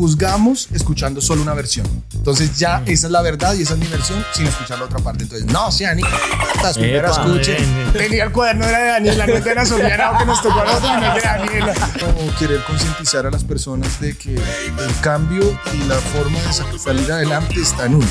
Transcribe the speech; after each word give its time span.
juzgamos 0.00 0.68
escuchando 0.72 1.20
solo 1.20 1.42
una 1.42 1.52
versión. 1.52 1.86
Entonces 2.14 2.56
ya 2.58 2.82
esa 2.86 3.06
es 3.06 3.12
la 3.12 3.20
verdad 3.20 3.52
y 3.54 3.62
esa 3.62 3.74
es 3.74 3.78
mi 3.80 3.86
versión 3.86 4.24
sin 4.32 4.46
escuchar 4.46 4.78
la 4.78 4.86
otra 4.86 4.98
parte. 5.00 5.24
Entonces, 5.24 5.46
no, 5.52 5.70
sea 5.70 5.94
ni 5.94 6.02
las 6.62 6.78
primeras 6.78 7.18
Epa, 7.18 7.26
escuche. 7.26 7.54
bien, 7.56 7.74
bien. 7.74 7.92
Tenía 7.92 8.24
el 8.24 8.32
cuaderno 8.32 8.64
era 8.64 8.78
de 8.78 8.86
Daniela, 8.92 9.26
no 9.26 9.34
Ana 9.50 9.66
Sofía 9.66 10.12
que 10.18 10.24
nos 10.24 10.42
tocó 10.42 10.60
a 10.60 10.64
nosotros, 10.64 10.90
no 11.00 11.06
es 11.06 11.14
de 11.14 11.20
Daniela. 11.28 11.74
Como 12.00 12.34
querer 12.36 12.64
concientizar 12.64 13.26
a 13.26 13.30
las 13.30 13.44
personas 13.44 14.00
de 14.00 14.16
que 14.16 14.34
el 14.34 15.00
cambio 15.02 15.42
y 15.74 15.84
la 15.86 15.96
forma 15.96 16.38
de 16.40 16.52
sa- 16.52 16.64
salir 16.82 17.12
adelante 17.12 17.60
está 17.60 17.84
en 17.86 17.96
uno. 17.96 18.06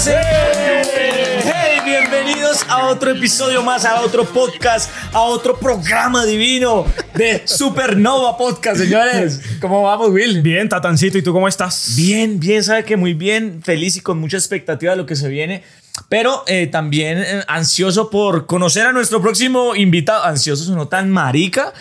Hey, 0.00 1.80
bienvenidos 1.84 2.64
a 2.68 2.86
otro 2.86 3.10
episodio 3.10 3.64
más, 3.64 3.84
a 3.84 4.00
otro 4.02 4.24
podcast, 4.24 4.88
a 5.12 5.22
otro 5.22 5.58
programa 5.58 6.24
divino 6.24 6.86
de 7.16 7.42
Supernova 7.44 8.36
Podcast, 8.36 8.78
señores. 8.78 9.40
¿Cómo 9.60 9.82
vamos, 9.82 10.10
Will? 10.10 10.40
Bien, 10.40 10.68
Tatancito, 10.68 11.18
¿y 11.18 11.22
tú 11.22 11.32
cómo 11.32 11.48
estás? 11.48 11.94
Bien, 11.96 12.38
bien, 12.38 12.62
sabe 12.62 12.84
que 12.84 12.96
muy 12.96 13.14
bien, 13.14 13.60
feliz 13.60 13.96
y 13.96 14.00
con 14.00 14.20
mucha 14.20 14.36
expectativa 14.36 14.92
de 14.92 14.98
lo 14.98 15.06
que 15.06 15.16
se 15.16 15.28
viene. 15.28 15.64
Pero 16.08 16.44
eh, 16.46 16.66
también 16.66 17.18
eh, 17.18 17.44
ansioso 17.48 18.10
por 18.10 18.46
conocer 18.46 18.86
a 18.86 18.92
nuestro 18.92 19.20
próximo 19.20 19.74
invitado. 19.74 20.24
Ansioso 20.24 20.64
sonó 20.64 20.88
tan 20.88 21.10
marica. 21.10 21.72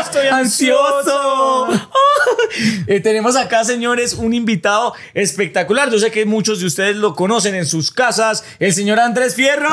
estoy 0.00 0.26
ansioso. 0.32 1.68
Eh, 2.86 3.00
tenemos 3.00 3.36
acá, 3.36 3.64
señores, 3.64 4.14
un 4.14 4.34
invitado 4.34 4.94
espectacular. 5.14 5.90
Yo 5.90 5.98
sé 5.98 6.10
que 6.10 6.26
muchos 6.26 6.60
de 6.60 6.66
ustedes 6.66 6.96
lo 6.96 7.14
conocen 7.14 7.54
en 7.54 7.66
sus 7.66 7.90
casas. 7.90 8.44
El 8.58 8.74
señor 8.74 9.00
Andrés 9.00 9.34
Fierro. 9.34 9.70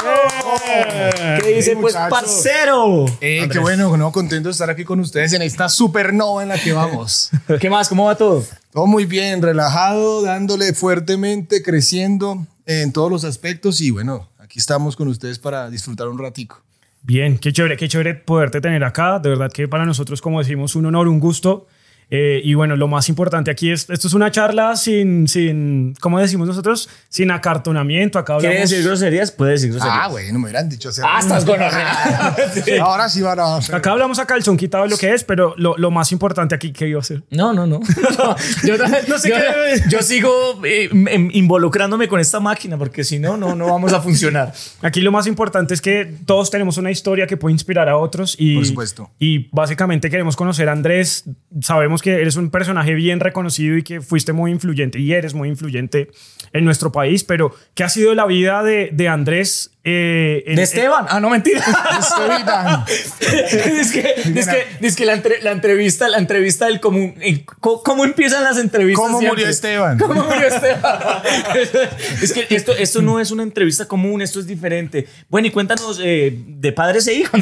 ¿Qué 1.44 1.53
dice, 1.55 1.75
pues, 1.75 1.94
muchachos. 1.94 2.19
parcero? 2.19 3.05
Eh, 3.22 3.47
qué 3.52 3.59
bueno, 3.59 3.95
no, 3.97 4.11
contento 4.11 4.50
de 4.50 4.53
estar 4.53 4.69
aquí 4.69 4.85
con 4.85 5.00
ustedes 5.00 5.33
en 5.33 5.41
esta 5.41 5.69
supernova 5.69 6.44
en 6.44 6.50
la 6.50 6.57
que 6.57 6.73
vamos. 6.73 7.31
¿Qué 7.59 7.69
más? 7.69 7.89
¿Cómo 7.89 8.05
va 8.05 8.16
todo? 8.16 8.45
Todo 8.72 8.85
muy 8.85 9.05
bien, 9.05 9.41
relajado, 9.41 10.22
dándole 10.22 10.73
fuertemente, 10.73 11.63
creciendo 11.63 12.45
en 12.70 12.94
todos 12.94 13.12
los 13.12 13.23
aspectos 13.23 13.81
y 13.81 13.89
bueno, 13.89 14.30
aquí 14.38 14.59
estamos 14.59 14.95
con 14.95 15.08
ustedes 15.08 15.39
para 15.39 15.72
disfrutar 15.72 16.08
un 16.08 16.20
ratico. 16.20 16.62
Bien, 17.02 17.39
qué 17.39 17.52
chévere, 17.52 17.78
qué 17.78 17.88
chévere 17.88 18.14
poderte 18.14 18.62
tener 18.62 18.84
acá. 18.84 19.17
De 19.17 19.30
verdad 19.30 19.52
que 19.52 19.67
para 19.67 19.86
nosotros, 19.86 20.22
como 20.22 20.38
decimos, 20.38 20.75
un 20.75 20.86
honor, 20.86 21.08
un 21.08 21.20
gusto. 21.20 21.66
Eh, 22.11 22.41
y 22.43 22.55
bueno, 22.55 22.75
lo 22.75 22.88
más 22.88 23.07
importante 23.07 23.52
aquí 23.52 23.71
es, 23.71 23.88
esto 23.89 24.07
es 24.07 24.13
una 24.15 24.31
charla 24.31 24.75
sin, 24.75 25.27
sin, 25.27 25.93
¿cómo 25.99 26.19
decimos 26.19 26.47
nosotros? 26.47 26.89
Sin 27.07 27.29
acartonamiento. 27.29 28.17
Acá 28.17 28.38
¿Quiere 28.38 28.55
hablamos... 28.55 28.69
decir 28.71 28.85
groserías? 28.85 29.31
Puede 29.31 29.51
decir 29.51 29.69
groserías. 29.71 29.97
Ah, 30.01 30.07
bueno, 30.07 30.39
me 30.39 30.45
hubieran 30.45 30.67
dicho 30.69 30.89
hacer. 30.89 31.05
Ah, 31.07 31.19
estás 31.19 31.45
con 31.45 31.59
Ahora 32.81 33.09
sí 33.09 33.21
van 33.21 33.39
a. 33.39 33.57
Acá 33.57 33.91
hablamos 33.91 34.19
a 34.19 34.25
calzón 34.25 34.57
quitado 34.57 34.85
de 34.85 34.89
lo 34.89 34.97
que 34.97 35.13
es, 35.13 35.23
pero 35.23 35.53
lo, 35.57 35.77
lo 35.77 35.91
más 35.91 36.11
importante 36.11 36.55
aquí, 36.55 36.71
¿qué 36.71 36.88
iba 36.88 36.99
a 36.99 37.01
hacer? 37.01 37.23
No, 37.29 37.53
no, 37.53 37.66
no. 37.67 37.79
yo, 38.66 38.75
No 39.07 39.17
sé 39.19 39.29
yo- 39.29 39.35
qué- 39.35 39.83
yo 39.89 40.01
sigo 40.01 40.31
eh, 40.66 40.89
em- 40.91 41.29
involucrándome 41.33 42.07
con 42.07 42.19
esta 42.19 42.39
máquina 42.39 42.77
porque 42.77 43.03
si 43.03 43.19
no, 43.19 43.38
no, 43.38 43.55
no 43.55 43.67
vamos 43.67 43.94
a 43.94 44.01
funcionar. 44.01 44.53
Aquí 44.81 45.01
lo 45.01 45.11
más 45.11 45.27
importante 45.27 45.73
es 45.73 45.81
que 45.81 46.11
todos 46.25 46.49
tenemos 46.49 46.77
una 46.77 46.91
historia 46.91 47.27
que 47.27 47.38
puede 47.38 47.53
inspirar 47.53 47.88
a 47.89 47.97
otros 47.97 48.35
y, 48.38 48.55
Por 48.55 48.66
supuesto. 48.66 49.11
y 49.19 49.47
básicamente 49.51 50.09
queremos 50.09 50.35
conocer 50.35 50.69
a 50.69 50.71
Andrés. 50.71 51.25
Sabemos 51.61 52.02
que 52.03 52.14
eres 52.14 52.36
un 52.36 52.52
personaje 52.52 52.94
bien 52.94 53.19
reconocido 53.19 53.75
y 53.75 53.81
que 53.83 54.02
fuiste 54.02 54.33
muy 54.33 54.52
influyente 54.52 55.00
y 55.00 55.14
eres 55.14 55.33
muy 55.33 55.50
influyente 55.50 56.11
en 56.53 56.64
nuestro 56.64 56.91
país, 56.91 57.23
pero 57.23 57.53
¿qué 57.73 57.83
ha 57.83 57.89
sido 57.89 58.14
la 58.14 58.25
vida 58.28 58.61
de, 58.64 58.89
de 58.94 59.08
Andrés? 59.08 59.72
eh, 59.83 60.44
en- 60.45 60.58
De 60.58 60.61
Esteban. 60.64 61.06
Ah, 61.09 61.19
no, 61.19 61.30
mentira. 61.31 61.64
Esteban. 62.00 62.85
es 62.88 63.91
que, 63.91 64.13
es 64.35 64.47
que, 64.47 64.66
es 64.88 64.96
que 64.96 65.06
la, 65.06 65.13
entre- 65.13 65.41
la 65.41 65.51
entrevista, 65.51 66.07
la 66.07 66.19
entrevista 66.19 66.68
del 66.68 66.79
común. 66.79 67.16
eh, 67.22 67.44
¿Cómo, 67.59 67.81
cómo 67.81 68.03
empiezan 68.06 68.44
las 68.44 68.57
entrevistas? 68.59 69.03
¿Cómo 69.03 69.18
siempre? 69.19 69.38
murió 69.41 69.50
Esteban? 69.50 69.97
¿Cómo 70.00 70.23
murió 70.23 70.47
Esteban? 70.47 70.84
es 72.22 72.31
que 72.34 72.46
esto, 72.56 72.73
esto 72.75 73.02
no 73.02 73.19
es 73.19 73.31
una 73.31 73.41
entrevista 73.44 73.85
común, 73.88 74.22
esto 74.22 74.40
es 74.40 74.46
diferente. 74.46 75.07
Bueno, 75.29 75.47
y 75.47 75.52
cuéntanos 75.52 76.00
eh, 76.03 76.31
de 76.46 76.72
padres 76.73 77.07
e 77.07 77.13
hijos. 77.16 77.40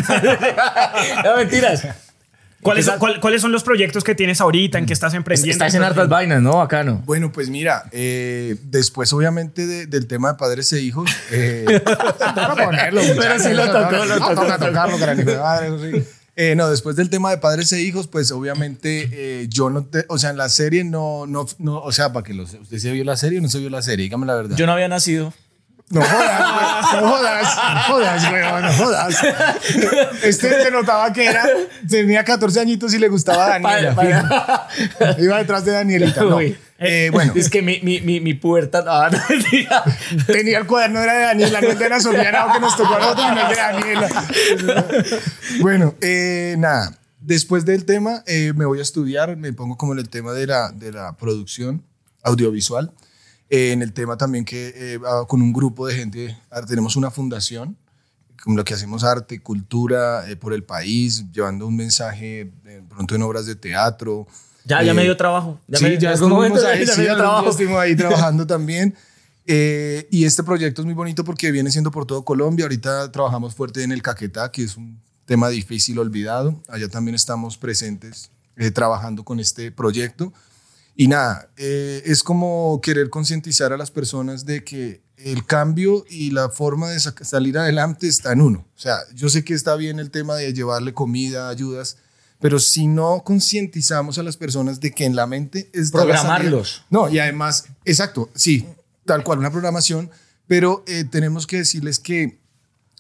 no, 1.25 1.35
mentiras. 1.37 1.85
¿Cuáles, 2.61 2.85
son, 2.85 2.93
Esa- 2.95 2.99
cuál- 2.99 3.19
cuáles 3.19 3.41
son 3.41 3.51
los 3.51 3.63
proyectos 3.63 4.03
que 4.03 4.15
tienes 4.15 4.41
ahorita? 4.41 4.77
¿En 4.79 4.85
qué 4.85 4.93
estás 4.93 5.13
emprendiendo? 5.13 5.51
Estás 5.51 5.73
en 5.75 5.83
hartas 5.83 6.09
vainas, 6.09 6.41
¿no? 6.41 6.61
Acá 6.61 6.83
no. 6.83 6.95
Bueno, 7.05 7.31
pues 7.31 7.49
mira, 7.49 7.83
eh, 7.91 8.55
después 8.63 9.13
obviamente 9.13 9.65
de- 9.67 9.85
del 9.85 10.07
tema 10.07 10.31
de 10.33 10.37
padres 10.39 10.71
e 10.73 10.81
hijos, 10.81 11.09
eh, 11.31 11.65
toca 11.85 12.55
ponerlo, 12.65 13.01
Pero 13.07 13.15
muchachos, 13.15 13.41
sí 13.43 13.53
lo 13.53 13.65
no, 13.67 13.71
tocó, 13.71 13.91
no, 13.91 14.05
lo 14.05 14.15
no, 14.19 14.27
tocó, 14.29 14.41
toca 14.41 14.57
tocó. 14.57 14.65
tocarlo, 14.67 14.97
carajo, 14.99 15.23
madre, 15.41 15.67
eso 15.67 15.79
sí. 15.79 16.09
Eh, 16.39 16.53
no, 16.55 16.69
después 16.69 16.95
del 16.95 17.09
tema 17.09 17.31
de 17.31 17.39
padres 17.39 17.73
e 17.73 17.81
hijos, 17.81 18.05
pues 18.07 18.31
obviamente 18.31 19.09
eh, 19.11 19.47
yo 19.49 19.71
no 19.71 19.85
te, 19.85 20.05
o 20.07 20.19
sea, 20.19 20.29
en 20.29 20.37
la 20.37 20.49
serie 20.49 20.83
no, 20.83 21.25
no, 21.25 21.47
no 21.57 21.79
o 21.81 21.91
sea, 21.91 22.13
para 22.13 22.23
que 22.23 22.35
lo, 22.35 22.43
usted 22.43 22.77
se 22.77 22.91
vio 22.91 23.03
la 23.03 23.17
serie 23.17 23.39
o 23.39 23.41
no 23.41 23.49
se 23.49 23.57
vio 23.57 23.71
la 23.71 23.81
serie, 23.81 24.03
dígame 24.03 24.27
la 24.27 24.35
verdad. 24.35 24.55
Yo 24.55 24.67
no 24.67 24.73
había 24.73 24.87
nacido. 24.87 25.33
No 25.89 26.01
jodas, 26.01 26.91
güey, 26.91 27.01
no 27.01 27.09
jodas, 27.09 27.55
no 27.73 27.81
jodas, 27.81 28.29
güey, 28.29 28.61
no 28.61 28.73
jodas. 28.73 29.23
Este 30.21 30.63
se 30.63 30.69
notaba 30.71 31.13
que 31.13 31.25
era, 31.25 31.45
tenía 31.89 32.25
14 32.25 32.59
añitos 32.59 32.93
y 32.93 32.99
le 32.99 33.07
gustaba 33.07 33.45
a 33.55 33.59
Daniela. 33.59 34.67
Iba 35.17 35.37
detrás 35.37 35.63
de 35.63 35.71
Danielita. 35.71 36.23
No. 36.23 36.39
Eh, 36.79 37.09
bueno, 37.11 37.31
Es 37.35 37.49
que 37.49 37.61
mi, 37.61 37.79
mi, 37.81 38.01
mi, 38.01 38.19
mi 38.19 38.33
pubertad. 38.33 38.83
Ah, 38.87 39.09
no, 39.09 39.19
tenía 40.27 40.59
el 40.59 40.67
cuaderno 40.67 40.99
era 40.99 41.13
de 41.13 41.21
Daniela, 41.21 41.61
no 41.61 41.67
es 41.69 41.79
de 41.79 41.85
Ana 41.85 41.99
Sofía 42.01 42.29
Henao, 42.29 42.53
que 42.53 42.59
nos 42.59 42.75
tocó 42.75 42.93
a 42.93 42.99
nosotros, 42.99 43.27
no 43.33 43.41
es 43.41 43.49
de 43.49 43.55
Daniela. 43.55 44.09
Bueno, 45.61 45.95
eh, 46.01 46.55
nada. 46.57 46.97
Después 47.21 47.65
del 47.65 47.85
tema, 47.85 48.23
eh, 48.27 48.53
me 48.55 48.65
voy 48.65 48.79
a 48.79 48.81
estudiar, 48.83 49.37
me 49.37 49.51
pongo 49.53 49.77
como 49.77 49.93
en 49.93 49.99
el 49.99 50.09
tema 50.09 50.33
de 50.33 50.47
la, 50.47 50.71
de 50.71 50.91
la 50.91 51.15
producción 51.17 51.83
audiovisual. 52.23 52.91
Eh, 53.49 53.71
en 53.71 53.81
el 53.81 53.93
tema 53.93 54.17
también 54.17 54.43
que 54.43 54.73
eh, 54.75 54.99
ah, 55.05 55.23
con 55.27 55.41
un 55.41 55.53
grupo 55.53 55.87
de 55.87 55.95
gente, 55.95 56.37
ah, 56.51 56.61
tenemos 56.63 56.95
una 56.95 57.11
fundación, 57.11 57.77
con 58.43 58.55
lo 58.55 58.63
que 58.63 58.73
hacemos 58.73 59.03
arte, 59.03 59.41
cultura 59.41 60.29
eh, 60.29 60.35
por 60.35 60.53
el 60.53 60.63
país, 60.63 61.25
llevando 61.31 61.67
un 61.67 61.75
mensaje 61.75 62.51
pronto 62.89 63.15
en 63.15 63.21
obras 63.21 63.45
de 63.45 63.55
teatro. 63.55 64.27
Ya, 64.67 64.83
ya 64.83 64.91
Eh, 64.91 64.93
me 64.93 65.03
dio 65.03 65.15
trabajo. 65.15 65.59
Ya 65.67 65.79
sí, 65.79 65.85
me, 65.85 65.97
ya 65.97 66.11
estuvimos 66.11 66.37
momento 66.37 66.67
ahí, 66.67 66.85
ya 66.85 66.93
sí, 66.93 66.99
me 66.99 67.05
dio 67.07 67.15
trabajo. 67.15 67.49
estuvimos 67.49 67.79
ahí 67.81 67.95
trabajando 67.95 68.45
también. 68.45 68.95
Eh, 69.45 70.07
y 70.11 70.25
este 70.25 70.43
proyecto 70.43 70.81
es 70.81 70.85
muy 70.85 70.93
bonito 70.93 71.23
porque 71.23 71.51
viene 71.51 71.71
siendo 71.71 71.89
por 71.89 72.05
todo 72.05 72.25
Colombia. 72.25 72.65
Ahorita 72.65 73.11
trabajamos 73.11 73.55
fuerte 73.55 73.83
en 73.83 73.93
el 73.93 74.01
Caquetá, 74.01 74.51
que 74.51 74.63
es 74.63 74.75
un 74.75 74.99
tema 75.25 75.47
difícil 75.49 75.97
olvidado. 75.99 76.61
Allá 76.67 76.89
también 76.89 77.15
estamos 77.15 77.57
presentes 77.57 78.29
eh, 78.57 78.71
trabajando 78.71 79.23
con 79.23 79.39
este 79.39 79.71
proyecto. 79.71 80.33
Y 80.99 81.07
nada, 81.07 81.49
eh, 81.57 82.01
es 82.05 82.23
como 82.23 82.81
querer 82.81 83.09
concientizar 83.11 83.71
a 83.71 83.77
las 83.77 83.91
personas 83.91 84.45
de 84.45 84.63
que 84.63 85.01
el 85.17 85.45
cambio 85.45 86.03
y 86.09 86.31
la 86.31 86.49
forma 86.49 86.89
de 86.89 86.99
sa- 86.99 87.13
salir 87.21 87.57
adelante 87.57 88.07
está 88.07 88.31
en 88.33 88.41
uno. 88.41 88.67
O 88.75 88.79
sea, 88.79 88.97
yo 89.13 89.29
sé 89.29 89.43
que 89.43 89.53
está 89.53 89.75
bien 89.75 89.99
el 89.99 90.09
tema 90.11 90.35
de 90.35 90.53
llevarle 90.53 90.93
comida, 90.93 91.49
ayudas, 91.49 91.97
pero 92.39 92.59
si 92.59 92.87
no 92.87 93.21
concientizamos 93.23 94.17
a 94.17 94.23
las 94.23 94.37
personas 94.37 94.79
de 94.79 94.91
que 94.91 95.05
en 95.05 95.15
la 95.15 95.27
mente 95.27 95.69
es 95.73 95.91
Programarlos. 95.91 96.83
No, 96.89 97.09
y 97.09 97.19
además, 97.19 97.65
exacto, 97.85 98.29
sí, 98.35 98.67
tal 99.05 99.23
cual, 99.23 99.39
una 99.39 99.51
programación, 99.51 100.09
pero 100.47 100.83
eh, 100.87 101.03
tenemos 101.03 101.45
que 101.47 101.57
decirles 101.57 101.99
que 101.99 102.39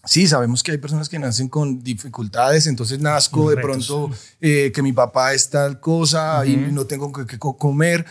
Sí, 0.07 0.27
sabemos 0.27 0.63
que 0.63 0.71
hay 0.71 0.77
personas 0.77 1.09
que 1.09 1.19
nacen 1.19 1.47
con 1.49 1.83
dificultades, 1.83 2.65
entonces 2.67 2.99
nazco 2.99 3.49
de 3.49 3.57
pronto 3.57 4.09
eh, 4.41 4.71
que 4.73 4.81
mi 4.81 4.93
papá 4.93 5.33
es 5.33 5.49
tal 5.49 5.79
cosa 5.79 6.45
y 6.45 6.55
no 6.55 6.85
tengo 6.85 7.11
que, 7.11 7.25
que 7.25 7.37
co- 7.37 7.57
comer, 7.57 8.05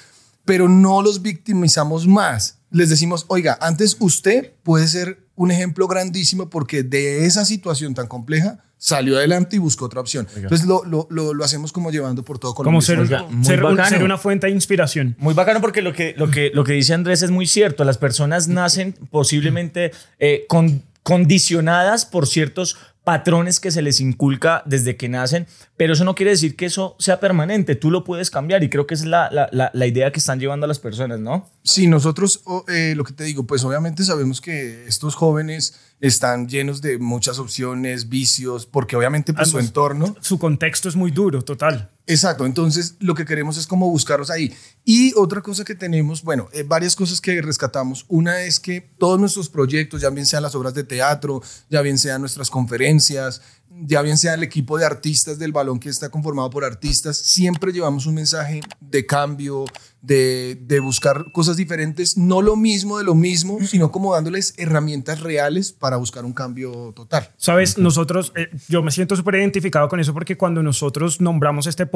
pero 0.45 0.69
no 0.69 1.03
los 1.03 1.23
victimizamos 1.23 2.07
más. 2.07 2.59
Les 2.71 2.89
decimos, 2.91 3.25
oiga, 3.29 3.59
antes 3.61 3.97
usted 4.01 4.53
puede 4.63 4.87
ser 4.89 5.25
un 5.35 5.51
ejemplo 5.51 5.87
grandísimo 5.89 6.49
porque 6.51 6.83
de 6.83 7.25
esa 7.27 7.45
situación 7.45 7.95
tan 7.95 8.07
compleja 8.07 8.59
salió 8.79 9.17
adelante 9.17 9.57
y 9.57 9.59
buscó 9.59 9.87
otra 9.87 10.01
opción. 10.01 10.27
Entonces 10.37 10.67
lo, 10.67 10.85
lo, 10.85 11.07
lo, 11.11 11.33
lo 11.35 11.45
hacemos 11.45 11.73
como 11.73 11.91
llevando 11.91 12.23
por 12.25 12.39
todo 12.39 12.55
Colombia. 12.55 12.75
Como 12.77 12.83
ser, 12.83 12.99
Oiga, 13.01 13.23
muy 13.25 13.45
ser, 13.45 13.65
un- 13.65 13.71
bacano. 13.77 13.89
ser 13.89 14.05
una 14.05 14.19
fuente 14.19 14.47
de 14.47 14.53
inspiración. 14.53 15.15
Muy 15.19 15.33
bacano 15.35 15.61
porque 15.61 15.81
lo 15.83 15.93
que, 15.93 16.15
lo, 16.17 16.31
que, 16.31 16.51
lo 16.53 16.65
que 16.65 16.73
dice 16.75 16.93
Andrés 16.95 17.23
es 17.23 17.31
muy 17.31 17.47
cierto. 17.47 17.85
Las 17.85 17.97
personas 17.99 18.49
nacen 18.49 18.95
posiblemente 19.11 19.93
eh, 20.19 20.45
con, 20.49 20.83
condicionadas 21.07 22.05
por 22.05 22.27
ciertos 22.27 22.77
patrones 23.05 23.61
que 23.61 23.71
se 23.71 23.81
les 23.81 24.01
inculca 24.01 24.65
desde 24.67 24.97
que 24.97 25.09
nacen, 25.09 25.47
pero 25.77 25.93
eso 25.93 26.03
no 26.03 26.17
quiere 26.17 26.33
decir 26.33 26.57
que 26.57 26.67
eso 26.67 26.97
sea 26.99 27.21
permanente, 27.21 27.77
tú 27.77 27.93
lo 27.93 28.03
puedes 28.03 28.29
cambiar 28.29 28.65
y 28.65 28.69
creo 28.69 28.89
que 28.89 28.95
esa 28.95 29.05
es 29.05 29.11
la, 29.11 29.31
la, 29.31 29.49
la, 29.53 29.71
la 29.73 29.87
idea 29.87 30.11
que 30.11 30.19
están 30.19 30.41
llevando 30.41 30.65
a 30.65 30.67
las 30.67 30.81
personas, 30.81 31.21
¿no? 31.21 31.49
Sí, 31.63 31.87
nosotros, 31.87 32.43
eh, 32.67 32.95
lo 32.97 33.05
que 33.05 33.13
te 33.13 33.23
digo, 33.23 33.47
pues 33.47 33.63
obviamente 33.63 34.03
sabemos 34.03 34.41
que 34.41 34.85
estos 34.89 35.15
jóvenes 35.15 35.79
están 36.01 36.49
llenos 36.49 36.83
de 36.83 36.99
muchas 36.99 37.39
opciones, 37.39 38.09
vicios, 38.09 38.67
porque 38.67 38.97
obviamente 38.97 39.33
pues 39.33 39.51
su 39.51 39.61
entorno, 39.61 40.17
Su 40.21 40.41
contexto 40.41 40.89
es 40.89 40.97
muy 40.97 41.13
duro, 41.13 41.43
total. 41.43 41.89
Exacto, 42.09 42.47
entonces 42.47 42.95
lo 43.01 43.15
que 43.15 43.25
queremos 43.25 43.57
es 43.57 43.67
como 43.67 43.91
buscarlos 43.91 44.31
ahí. 44.31 44.55
Y 44.85 45.13
otra 45.17 45.43
cosa 45.43 45.65
que 45.65 45.75
tenemos, 45.75 46.23
bueno, 46.23 46.49
eh, 46.53 46.63
varias 46.63 46.95
cosas 46.95 47.21
que 47.21 47.43
rescatamos. 47.43 48.05
Una 48.09 48.43
es 48.43 48.61
que 48.61 48.81
todos 48.81 49.19
nuestros 49.19 49.49
proyectos, 49.49 50.03
ya 50.03 50.11
bien 50.11 50.25
sean 50.25 50.45
las 50.45 50.55
obras 50.55 50.75
de 50.75 50.85
teatro, 50.85 51.43
ya 51.69 51.83
bien 51.83 51.99
sean 51.99 52.21
nuestras 52.21 52.49
conferencias, 52.49 53.43
ya 53.69 54.03
bien 54.03 54.17
sea 54.17 54.35
el 54.35 54.43
equipo 54.43 54.79
de 54.79 54.87
artistas 54.87 55.39
del 55.39 55.53
balón 55.53 55.81
que 55.81 55.89
está 55.89 56.09
conformado 56.09 56.49
por 56.51 56.65
artistas, 56.65 57.17
siempre 57.17 57.73
llevamos 57.73 58.07
un 58.07 58.15
mensaje 58.15 58.61
de 58.81 59.07
cambio, 59.07 59.65
de, 60.01 60.57
de 60.63 60.79
buscar 60.81 61.33
cosas 61.33 61.57
diferentes, 61.57 62.17
no 62.17 62.41
lo 62.41 62.55
mismo 62.57 62.99
de 62.99 63.05
lo 63.05 63.15
mismo, 63.15 63.59
sino 63.67 63.91
como 63.91 64.15
dándoles 64.15 64.55
herramientas 64.57 65.21
reales 65.21 65.73
para 65.73 65.97
buscar 65.97 66.25
un 66.25 66.33
cambio 66.33 66.93
total. 66.95 67.33
Sabes, 67.37 67.77
nosotros, 67.77 68.33
eh, 68.37 68.49
yo 68.69 68.83
me 68.83 68.93
siento 68.93 69.17
súper 69.17 69.37
identificado 69.37 69.89
con 69.89 69.99
eso 69.99 70.15
porque 70.15 70.37
cuando 70.37 70.63
nosotros 70.63 71.21
nombramos 71.21 71.67
este 71.67 71.87
podcast, 71.87 71.96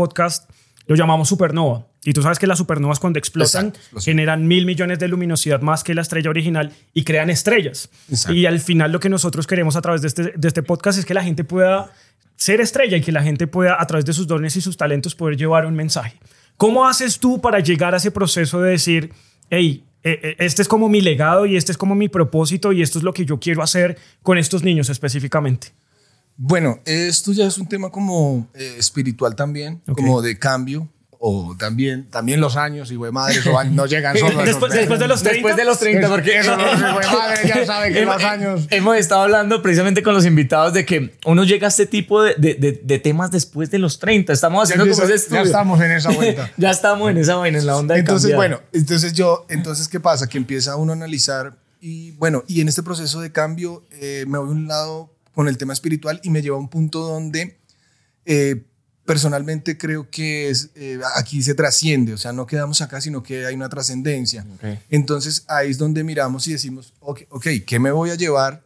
lo 0.87 0.97
llamamos 0.97 1.29
supernova. 1.29 1.87
Y 2.03 2.13
tú 2.15 2.23
sabes 2.23 2.39
que 2.39 2.47
las 2.47 2.59
supernovas 2.59 2.99
cuando 2.99 3.19
explotan 3.19 3.69
Exacto, 3.69 4.01
generan 4.01 4.47
mil 4.49 4.65
millones 4.65 4.99
de 4.99 5.09
luminosidad 5.09 5.61
más 5.61 5.85
que 5.85 5.95
la 5.95 6.01
estrella 6.01 6.31
original 6.31 6.73
y 6.95 7.05
crean 7.05 7.29
estrellas. 7.29 7.91
Exacto. 8.09 8.35
Y 8.35 8.47
al 8.47 8.59
final 8.59 8.91
lo 8.91 9.01
que 9.01 9.11
nosotros 9.11 9.47
queremos 9.47 9.77
a 9.77 9.83
través 9.83 10.01
de 10.01 10.09
este, 10.09 10.33
de 10.35 10.49
este 10.49 10.63
podcast 10.63 10.99
es 10.99 11.05
que 11.05 11.13
la 11.13 11.23
gente 11.23 11.45
pueda 11.45 11.93
ser 12.37 12.63
estrella 12.63 12.97
y 12.97 13.03
que 13.03 13.13
la 13.13 13.23
gente 13.23 13.47
pueda 13.47 13.81
a 13.81 13.87
través 13.87 14.07
de 14.07 14.15
sus 14.15 14.27
dones 14.27 14.57
y 14.57 14.63
sus 14.63 14.79
talentos 14.79 15.15
poder 15.15 15.37
llevar 15.37 15.67
un 15.67 15.75
mensaje. 15.75 16.19
¿Cómo 16.57 16.87
haces 16.87 17.19
tú 17.19 17.41
para 17.41 17.61
llegar 17.61 17.93
a 17.93 17.99
ese 17.99 18.11
proceso 18.11 18.61
de 18.63 18.71
decir, 18.71 19.13
hey, 19.51 19.85
eh, 20.03 20.19
eh, 20.23 20.37
este 20.39 20.63
es 20.63 20.69
como 20.69 20.89
mi 20.89 21.03
legado 21.03 21.45
y 21.45 21.57
este 21.57 21.73
es 21.73 21.79
como 21.79 21.95
mi 21.95 22.09
propósito 22.09 22.73
y 22.73 22.81
esto 22.81 22.99
es 22.99 23.05
lo 23.05 23.13
que 23.13 23.27
yo 23.27 23.39
quiero 23.39 23.63
hacer 23.63 23.99
con 24.23 24.39
estos 24.39 24.63
niños 24.63 24.89
específicamente? 24.89 25.69
Bueno, 26.43 26.81
esto 26.87 27.33
ya 27.33 27.47
es 27.47 27.59
un 27.59 27.69
tema 27.69 27.91
como 27.91 28.49
eh, 28.55 28.77
espiritual 28.79 29.37
también, 29.37 29.83
Ok. 29.87 29.99
como 29.99 30.23
de 30.23 30.39
cambio. 30.39 30.89
O 31.23 31.55
también, 31.59 32.09
también 32.09 32.41
los 32.41 32.57
años, 32.57 32.91
y 32.91 32.95
güey, 32.95 33.13
madre, 33.13 33.35
no 33.73 33.85
llegan 33.85 34.17
solo. 34.17 34.29
a 34.41 34.43
esos 34.45 34.45
Después- 34.47 34.73
después 34.73 34.99
de 35.01 35.07
los 35.07 35.21
30. 35.23 35.35
Después 35.35 35.57
de 35.57 35.65
los 35.67 35.79
30, 35.79 36.09
porque 36.09 36.39
Eso 36.39 36.57
no, 36.57 36.63
güey, 36.65 37.07
madre, 37.13 37.47
ya 37.47 37.67
sabe 37.67 37.93
que 37.93 38.01
hemos, 38.01 38.15
los 38.15 38.25
años. 38.25 38.67
hemos 38.71 38.97
estado 38.97 39.21
hablando 39.21 39.61
precisamente 39.61 40.03
con 40.03 40.15
los 40.15 40.25
invitados 40.25 40.73
de 40.73 40.87
que 40.87 41.15
uno 41.27 41.45
llega 41.45 41.67
a 41.67 41.69
este 41.69 41.85
tipo 41.85 42.23
de, 42.23 42.37
de- 42.39 42.55
de- 42.55 42.81
de 42.83 42.99
temas 43.01 43.31
después 43.31 43.71
de 43.71 43.79
los 43.79 43.99
30. 43.99 44.33
Estamos 44.33 44.61
Ya, 44.61 44.63
haciendo 44.77 44.85
como 44.85 44.93
empieza- 44.95 45.15
ese 45.15 45.25
estudio. 45.25 45.43
ya 45.43 45.47
estamos 45.47 45.81
en 45.83 45.91
esa 45.91 46.11
vuelta. 46.11 46.51
ya 46.57 46.71
estamos 46.71 47.11
en 47.11 47.19
esa 47.19 47.35
vaina, 47.37 47.59
en 47.59 47.67
la 47.67 47.77
onda 47.77 47.95
de 47.97 48.01
Entonces, 48.01 48.31
cambiar. 48.31 48.37
bueno, 48.61 48.69
entonces 48.73 49.13
yo, 49.13 49.45
entonces, 49.51 49.89
¿qué 49.89 50.01
pasa? 50.01 50.27
Que 50.27 50.39
empieza 50.39 50.75
uno 50.77 50.93
a 50.93 50.95
analizar 50.97 51.55
y 51.83 52.13
bueno, 52.13 52.45
y 52.49 52.63
en 52.63 52.69
este 52.69 52.83
proceso 52.83 53.21
de 53.21 53.31
cambio 53.31 53.85
eh, 53.91 54.25
me 54.27 54.39
voy 54.39 54.49
a 54.49 54.53
un 54.53 54.69
lado 54.69 55.13
con 55.41 55.49
el 55.49 55.57
tema 55.57 55.73
espiritual 55.73 56.21
y 56.23 56.29
me 56.29 56.43
lleva 56.43 56.57
a 56.57 56.61
un 56.61 56.69
punto 56.69 57.01
donde 57.01 57.57
eh, 58.27 58.63
personalmente 59.07 59.79
creo 59.79 60.11
que 60.11 60.51
es, 60.51 60.69
eh, 60.75 61.01
aquí 61.17 61.43
se 61.43 61.55
trasciende, 61.55 62.13
o 62.13 62.19
sea, 62.19 62.35
no 62.35 62.45
quedamos 62.45 62.83
acá, 62.83 63.01
sino 63.01 63.23
que 63.23 63.47
hay 63.47 63.55
una 63.55 63.71
trascendencia. 63.71 64.45
Entonces 64.91 65.45
ahí 65.49 65.71
es 65.71 65.79
donde 65.79 66.05
miramos 66.05 66.47
y 66.47 66.53
decimos, 66.53 66.93
ok, 67.01 67.23
ok, 67.31 67.47
¿qué 67.67 67.79
me 67.79 67.91
voy 67.91 68.11
a 68.11 68.17
llevar 68.17 68.63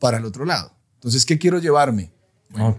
para 0.00 0.18
el 0.18 0.24
otro 0.24 0.44
lado? 0.44 0.72
Entonces, 0.94 1.24
¿qué 1.24 1.38
quiero 1.38 1.60
llevarme? 1.60 2.10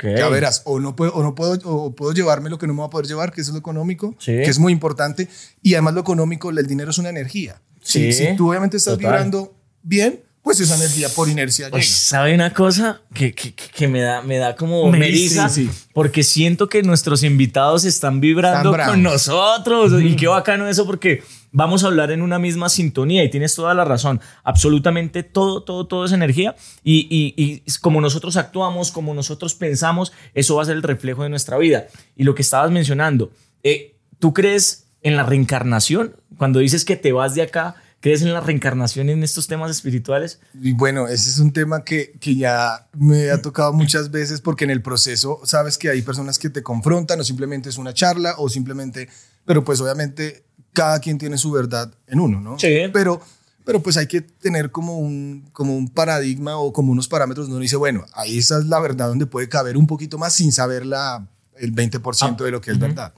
Ya 0.04 0.28
verás, 0.28 0.62
o 0.66 0.82
no 0.82 0.98
puedo, 0.98 1.14
o 1.14 1.24
no 1.24 1.34
puedo, 1.34 1.58
o 1.64 1.96
puedo 1.96 2.12
llevarme 2.12 2.50
lo 2.50 2.58
que 2.58 2.68
no 2.68 2.74
me 2.74 2.82
va 2.82 2.88
a 2.88 2.90
poder 2.90 3.08
llevar, 3.08 3.32
que 3.32 3.40
es 3.40 3.48
lo 3.48 3.58
económico, 3.60 4.14
Sí. 4.20 4.34
que 4.34 4.50
es 4.50 4.60
muy 4.60 4.74
importante. 4.74 5.30
Y 5.62 5.74
además 5.76 5.94
lo 5.94 6.02
económico, 6.02 6.50
el 6.50 6.68
dinero 6.68 6.92
es 6.92 6.98
una 6.98 7.08
energía. 7.10 7.62
Sí, 7.82 8.12
Si, 8.12 8.26
si 8.28 8.36
tú 8.36 8.50
obviamente 8.50 8.76
estás 8.76 8.96
total. 8.96 9.12
vibrando 9.14 9.56
bien, 9.84 10.20
pues 10.48 10.62
esa 10.62 10.76
energía 10.78 11.10
por 11.10 11.28
inercia 11.28 11.70
Pues, 11.70 11.86
llega. 11.88 11.98
¿sabe 11.98 12.34
una 12.34 12.54
cosa? 12.54 13.02
Que, 13.14 13.34
que, 13.34 13.88
me 13.90 14.00
da, 14.00 14.22
me 14.22 14.38
da 14.38 14.56
como 14.56 14.90
Me- 14.90 14.98
meriza, 14.98 15.50
sí, 15.50 15.66
sí. 15.70 15.80
porque 15.94 16.24
siento 16.24 16.70
que 16.70 16.84
nuestros 16.84 17.22
invitados 17.24 17.84
están 17.84 18.22
vibrando 18.22 18.72
con 18.86 19.04
nosotros. 19.04 19.92
Y 20.02 20.16
qué 20.16 20.28
bacano 20.28 20.70
eso, 20.70 20.86
porque 20.86 21.22
vamos 21.52 21.84
a 21.84 21.88
hablar 21.88 22.12
en 22.12 22.22
una 22.22 22.40
misma 22.40 22.70
sintonía 22.70 23.26
y 23.26 23.30
tienes 23.30 23.56
toda 23.56 23.74
la 23.74 23.84
razón. 23.84 24.22
Absolutamente 24.46 25.24
todo, 25.24 25.64
todo, 25.64 25.86
todo 25.86 26.06
es 26.06 26.14
energía. 26.14 26.56
Y, 26.82 27.08
y, 27.10 27.34
y 27.36 27.62
como 27.82 28.00
nosotros 28.00 28.38
actuamos, 28.38 28.92
como 28.92 29.14
nosotros 29.14 29.54
pensamos, 29.54 30.14
eso 30.34 30.56
va 30.56 30.64
a 30.64 30.66
ser 30.66 30.78
el 30.78 30.84
reflejo 30.84 31.24
de 31.24 31.30
nuestra 31.30 31.58
vida. 31.58 31.88
Y 32.16 32.24
lo 32.24 32.36
que 32.36 32.42
estabas 32.42 32.72
mencionando, 32.72 33.32
eh, 33.64 33.98
¿tú 34.20 34.34
crees 34.34 34.86
en 35.02 35.18
la 35.18 35.24
reencarnación? 35.24 36.16
Cuando 36.38 36.60
dices 36.60 36.86
que 36.86 36.96
te 36.96 37.12
vas 37.12 37.36
de 37.36 37.42
acá, 37.42 37.76
¿crees 38.00 38.22
en 38.22 38.34
la 38.34 38.42
reencarnación 38.42 39.10
en 39.10 39.24
estos 39.24 39.48
temas 39.48 39.72
espirituales? 39.72 40.40
Y 40.60 40.74
bueno, 40.74 41.08
ese 41.08 41.30
es 41.30 41.40
un 41.40 41.54
tema 41.54 41.84
que, 41.84 42.14
que 42.20 42.36
ya 42.36 42.88
me 42.94 43.30
ha 43.32 43.42
tocado 43.42 43.74
muchas 43.74 44.12
veces 44.12 44.42
porque 44.42 44.66
en 44.66 44.72
el 44.72 44.82
proceso 44.82 45.42
sabes 45.44 45.78
que 45.78 45.90
hay 45.90 46.02
personas 46.02 46.40
que 46.40 46.50
te 46.50 46.64
confrontan 46.64 47.20
o 47.20 47.24
simplemente 47.24 47.70
es 47.70 47.78
una 47.78 47.94
charla 47.94 48.36
o 48.38 48.50
simplemente, 48.50 49.10
pero 49.46 49.64
pues 49.64 49.82
obviamente 49.82 50.44
cada 50.74 51.00
quien 51.00 51.18
tiene 51.18 51.38
su 51.38 51.52
verdad 51.52 51.92
en 52.06 52.20
uno, 52.20 52.40
¿no? 52.40 52.60
Sí. 52.60 52.84
Pero, 52.94 53.20
pero 53.66 53.82
pues 53.82 53.98
hay 53.98 54.08
que 54.08 54.22
tener 54.22 54.72
como 54.72 55.00
un, 55.00 55.50
como 55.52 55.76
un 55.76 55.90
paradigma 55.90 56.58
o 56.58 56.72
como 56.72 56.92
unos 56.92 57.08
parámetros 57.08 57.48
donde 57.48 57.56
uno 57.56 57.64
dice, 57.64 57.78
bueno, 57.78 58.06
ahí 58.14 58.38
esa 58.38 58.60
es 58.60 58.66
la 58.66 58.80
verdad 58.80 59.08
donde 59.08 59.26
puede 59.26 59.50
caber 59.50 59.76
un 59.76 59.88
poquito 59.88 60.20
más 60.20 60.34
sin 60.34 60.52
saber 60.52 60.86
la, 60.86 61.28
el 61.60 61.74
20% 61.74 62.44
de 62.44 62.52
lo 62.52 62.62
que 62.62 62.72
es 62.72 62.80
verdad. 62.80 63.14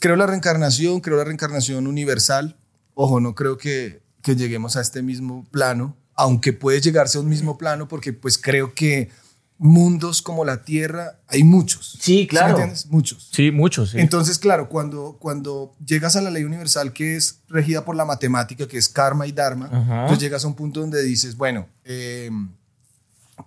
Creo 0.00 0.16
la 0.16 0.26
reencarnación, 0.26 1.00
creo 1.00 1.16
la 1.16 1.24
reencarnación 1.24 1.86
universal. 1.86 2.56
Ojo, 2.94 3.20
no 3.20 3.34
creo 3.34 3.58
que, 3.58 4.02
que 4.22 4.36
lleguemos 4.36 4.76
a 4.76 4.80
este 4.80 5.02
mismo 5.02 5.44
plano, 5.50 5.96
aunque 6.14 6.52
puede 6.52 6.80
llegarse 6.80 7.18
a 7.18 7.20
un 7.20 7.28
mismo 7.28 7.58
plano 7.58 7.88
porque 7.88 8.12
pues 8.12 8.38
creo 8.38 8.74
que 8.74 9.10
mundos 9.58 10.20
como 10.20 10.44
la 10.44 10.64
Tierra 10.64 11.20
hay 11.28 11.44
muchos. 11.44 11.98
Sí, 12.00 12.22
me 12.22 12.26
claro. 12.28 12.50
entiendes? 12.50 12.86
Muchos. 12.86 13.28
Sí, 13.32 13.50
muchos. 13.50 13.90
sí. 13.90 13.98
Entonces, 13.98 14.38
claro, 14.38 14.68
cuando, 14.68 15.16
cuando 15.20 15.74
llegas 15.84 16.16
a 16.16 16.20
la 16.20 16.30
ley 16.30 16.44
universal 16.44 16.92
que 16.92 17.16
es 17.16 17.40
regida 17.48 17.84
por 17.84 17.96
la 17.96 18.04
matemática, 18.04 18.66
que 18.66 18.78
es 18.78 18.88
karma 18.88 19.26
y 19.26 19.32
dharma, 19.32 19.66
Ajá. 19.66 20.02
entonces 20.02 20.18
llegas 20.18 20.44
a 20.44 20.48
un 20.48 20.54
punto 20.54 20.80
donde 20.80 21.02
dices, 21.02 21.36
bueno, 21.36 21.68
eh, 21.84 22.30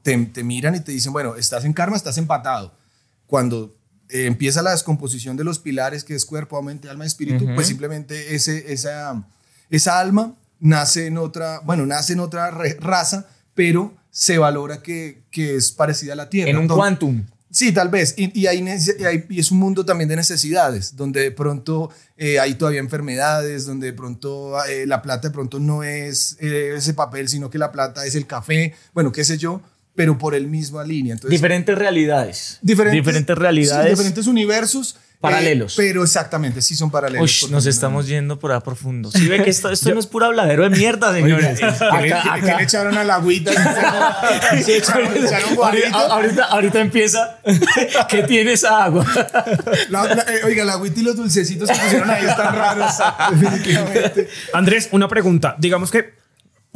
te, 0.02 0.18
te 0.28 0.44
miran 0.44 0.76
y 0.76 0.80
te 0.80 0.92
dicen, 0.92 1.14
bueno, 1.14 1.36
estás 1.36 1.66
en 1.66 1.74
karma, 1.74 1.98
estás 1.98 2.18
empatado. 2.18 2.74
Cuando 3.26 3.76
eh, 4.10 4.26
empieza 4.26 4.62
la 4.62 4.72
descomposición 4.72 5.36
de 5.36 5.44
los 5.44 5.60
pilares, 5.60 6.04
que 6.04 6.16
es 6.16 6.26
cuerpo, 6.26 6.62
mente, 6.62 6.90
alma 6.90 7.04
y 7.04 7.08
espíritu, 7.08 7.46
pues 7.56 7.68
simplemente 7.68 8.36
ese, 8.36 8.72
esa, 8.72 9.28
esa 9.70 10.00
alma 10.00 10.36
nace 10.60 11.08
en 11.08 11.18
otra, 11.18 11.60
bueno, 11.64 11.86
nace 11.86 12.14
en 12.14 12.20
otra 12.20 12.50
raza, 12.52 13.28
pero 13.54 13.94
se 14.10 14.38
valora 14.38 14.82
que, 14.82 15.24
que 15.30 15.56
es 15.56 15.72
parecida 15.72 16.14
a 16.14 16.16
la 16.16 16.30
Tierra. 16.30 16.50
en 16.52 16.58
un 16.58 16.68
Donde- 16.68 16.80
quantum. 16.82 17.26
Sí, 17.50 17.72
tal 17.72 17.88
vez. 17.90 18.14
Y, 18.18 18.38
y, 18.40 18.46
hay 18.48 18.60
y 18.60 19.04
hay- 19.06 19.26
y 19.30 19.40
es 19.40 19.52
un 19.52 19.58
mundo 19.58 19.86
también 19.86 20.10
de 20.10 20.16
necesidades, 20.18 20.96
donde 20.96 21.22
de 21.22 21.32
pronto 21.32 21.90
eh, 22.18 22.40
hay 22.40 22.56
todavía 22.56 22.82
enfermedades, 22.82 23.66
donde 23.66 23.88
de 23.88 23.94
pronto 23.94 24.54
eh, 24.66 24.86
la 24.86 25.02
plata 25.02 25.30
de 25.30 25.34
pronto 25.34 25.60
no 25.60 25.82
es 25.84 26.36
eh, 26.40 26.74
ese 26.76 26.94
papel, 26.94 27.30
sino 27.30 27.50
que 27.50 27.58
la 27.58 27.72
plata 27.72 28.06
es 28.06 28.16
el 28.16 28.28
café, 28.28 28.74
bueno, 28.94 29.12
qué 29.12 29.24
sé 29.24 29.38
yo, 29.38 29.62
pero 29.96 30.18
por 30.18 30.36
el 30.36 30.48
misma 30.48 30.84
línea. 30.84 31.14
Entonces, 31.14 31.32
Diferentes 31.32 31.76
realidades. 31.76 32.60
diferentes, 32.62 33.00
Diferentes 33.04 33.38
realidades. 33.38 33.86
sí, 33.86 33.90
diferentes 33.92 34.28
universos. 34.28 34.98
Eh, 35.18 35.20
Paralelos. 35.20 35.74
pero 35.76 36.04
exactamente, 36.04 36.62
sí 36.62 36.76
son 36.76 36.92
paralelos. 36.92 37.42
Uy, 37.44 37.50
nos 37.52 37.66
estamos 37.66 38.06
yendo 38.08 38.38
por 38.38 38.52
ahí 38.52 38.60
profundo. 38.64 39.10
Si 39.12 39.28
ve 39.28 39.42
que 39.42 39.50
esto, 39.50 39.72
esto 39.72 39.92
no 39.92 40.00
es 40.00 40.06
pura 40.06 40.28
habladero 40.28 40.64
de 40.64 40.70
mierda, 40.70 41.12
señores. 41.12 41.60
¿Qué 41.60 41.66
le- 41.66 41.70
Acá- 42.14 42.24
qué- 42.36 42.42
qué 42.42 42.46
acá- 42.52 42.58
le 42.58 42.64
echaron 42.64 42.98
a 42.98 43.04
la 43.04 43.16
agüita? 43.16 43.52
Sí, 44.64 44.74
echaron- 44.74 45.16
echaron 45.18 45.58
ahorita, 45.58 45.98
ahorita, 45.98 46.44
ahorita 46.46 46.80
empieza. 46.82 47.40
¿Qué 48.10 48.24
tiene 48.24 48.54
esa 48.54 48.84
agua? 48.84 49.06
La- 49.90 50.04
la- 50.04 50.22
eh, 50.24 50.42
oiga, 50.46 50.64
la 50.64 50.74
agüita 50.74 51.00
y 51.00 51.04
los 51.04 51.16
dulcecitos 51.16 51.70
que 51.70 51.76
pusieron 51.78 52.10
ahí 52.12 52.26
están 52.26 52.56
raros. 52.56 52.94
Definitivamente. 53.32 54.30
Andrés, 54.54 54.90
una 54.92 55.08
pregunta. 55.08 55.56
Digamos 55.58 55.90
que 55.92 56.14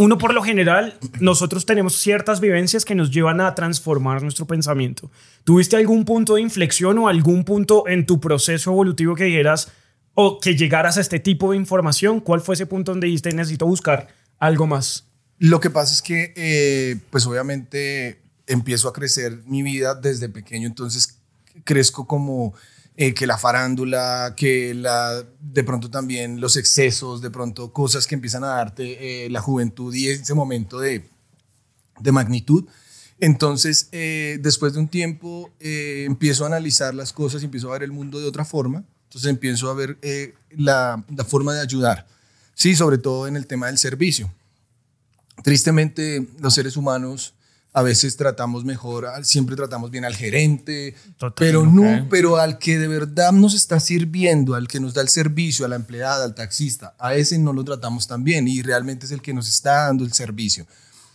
uno 0.01 0.17
por 0.17 0.33
lo 0.33 0.41
general, 0.41 0.97
nosotros 1.19 1.65
tenemos 1.65 1.95
ciertas 1.95 2.39
vivencias 2.39 2.85
que 2.85 2.95
nos 2.95 3.11
llevan 3.11 3.39
a 3.39 3.53
transformar 3.53 4.23
nuestro 4.23 4.47
pensamiento. 4.47 5.11
¿Tuviste 5.43 5.75
algún 5.75 6.05
punto 6.05 6.35
de 6.35 6.41
inflexión 6.41 6.97
o 6.97 7.07
algún 7.07 7.43
punto 7.45 7.87
en 7.87 8.07
tu 8.07 8.19
proceso 8.19 8.71
evolutivo 8.71 9.13
que 9.13 9.25
dijeras 9.25 9.71
o 10.15 10.39
que 10.39 10.55
llegaras 10.55 10.97
a 10.97 11.01
este 11.01 11.19
tipo 11.19 11.51
de 11.51 11.57
información? 11.57 12.19
¿Cuál 12.19 12.41
fue 12.41 12.55
ese 12.55 12.65
punto 12.65 12.91
donde 12.91 13.05
dijiste 13.05 13.31
necesito 13.31 13.67
buscar 13.67 14.07
algo 14.39 14.65
más? 14.65 15.05
Lo 15.37 15.59
que 15.59 15.69
pasa 15.69 15.93
es 15.93 16.01
que, 16.01 16.33
eh, 16.35 16.97
pues 17.11 17.27
obviamente 17.27 18.21
empiezo 18.47 18.89
a 18.89 18.93
crecer 18.93 19.43
mi 19.45 19.61
vida 19.61 19.93
desde 19.93 20.29
pequeño, 20.29 20.67
entonces 20.67 21.19
crezco 21.63 22.07
como 22.07 22.55
eh, 22.97 23.13
que 23.13 23.25
la 23.25 23.37
farándula, 23.37 24.33
que 24.35 24.73
la, 24.73 25.23
de 25.39 25.63
pronto 25.63 25.89
también 25.89 26.41
los 26.41 26.57
excesos, 26.57 27.21
de 27.21 27.29
pronto 27.29 27.71
cosas 27.71 28.05
que 28.05 28.15
empiezan 28.15 28.43
a 28.43 28.47
darte 28.47 29.25
eh, 29.25 29.29
la 29.29 29.41
juventud 29.41 29.93
y 29.93 30.09
ese 30.09 30.33
momento 30.33 30.79
de, 30.79 31.09
de 31.99 32.11
magnitud. 32.11 32.65
Entonces, 33.19 33.87
eh, 33.91 34.39
después 34.41 34.73
de 34.73 34.79
un 34.79 34.87
tiempo, 34.87 35.51
empiezo 35.59 36.43
a 36.43 36.47
analizar 36.47 36.93
las 36.95 37.13
cosas 37.13 37.41
y 37.41 37.45
empiezo 37.45 37.69
a 37.69 37.73
ver 37.73 37.83
el 37.83 37.91
mundo 37.91 38.19
de 38.19 38.25
otra 38.25 38.45
forma. 38.45 38.83
Entonces, 39.03 39.29
empiezo 39.29 39.69
a 39.69 39.75
ver 39.75 39.97
la, 40.49 41.03
la 41.15 41.23
forma 41.23 41.53
de 41.53 41.61
ayudar. 41.61 42.07
Sí, 42.55 42.75
sobre 42.75 42.97
todo 42.97 43.27
en 43.27 43.35
el 43.35 43.45
tema 43.45 43.67
del 43.67 43.77
servicio. 43.77 44.33
Tristemente, 45.43 46.27
los 46.39 46.53
seres 46.53 46.77
humanos 46.77 47.35
A 47.73 47.81
veces 47.83 48.17
tratamos 48.17 48.65
mejor, 48.65 49.07
siempre 49.23 49.55
tratamos 49.55 49.91
bien 49.91 50.03
al 50.03 50.13
gerente, 50.15 50.93
Total, 51.17 51.33
pero 51.37 51.61
ok. 51.61 51.67
no, 51.71 52.07
pero 52.09 52.35
al 52.37 52.57
que 52.57 52.77
de 52.77 52.89
verdad 52.89 53.31
nos 53.31 53.53
está 53.53 53.79
sirviendo, 53.79 54.55
al 54.55 54.67
que 54.67 54.81
nos 54.81 54.93
da 54.93 55.01
el 55.01 55.07
servicio, 55.07 55.65
a 55.65 55.69
la 55.69 55.77
empleada, 55.77 56.25
al 56.25 56.35
taxista, 56.35 56.95
a 56.99 57.15
ese 57.15 57.39
no 57.39 57.53
lo 57.53 57.63
tratamos 57.63 58.07
tan 58.07 58.25
bien 58.25 58.47
y 58.49 58.61
realmente 58.61 59.05
es 59.05 59.11
el 59.13 59.21
que 59.21 59.33
nos 59.33 59.47
está 59.47 59.85
dando 59.85 60.03
el 60.03 60.11
servicio. 60.11 60.67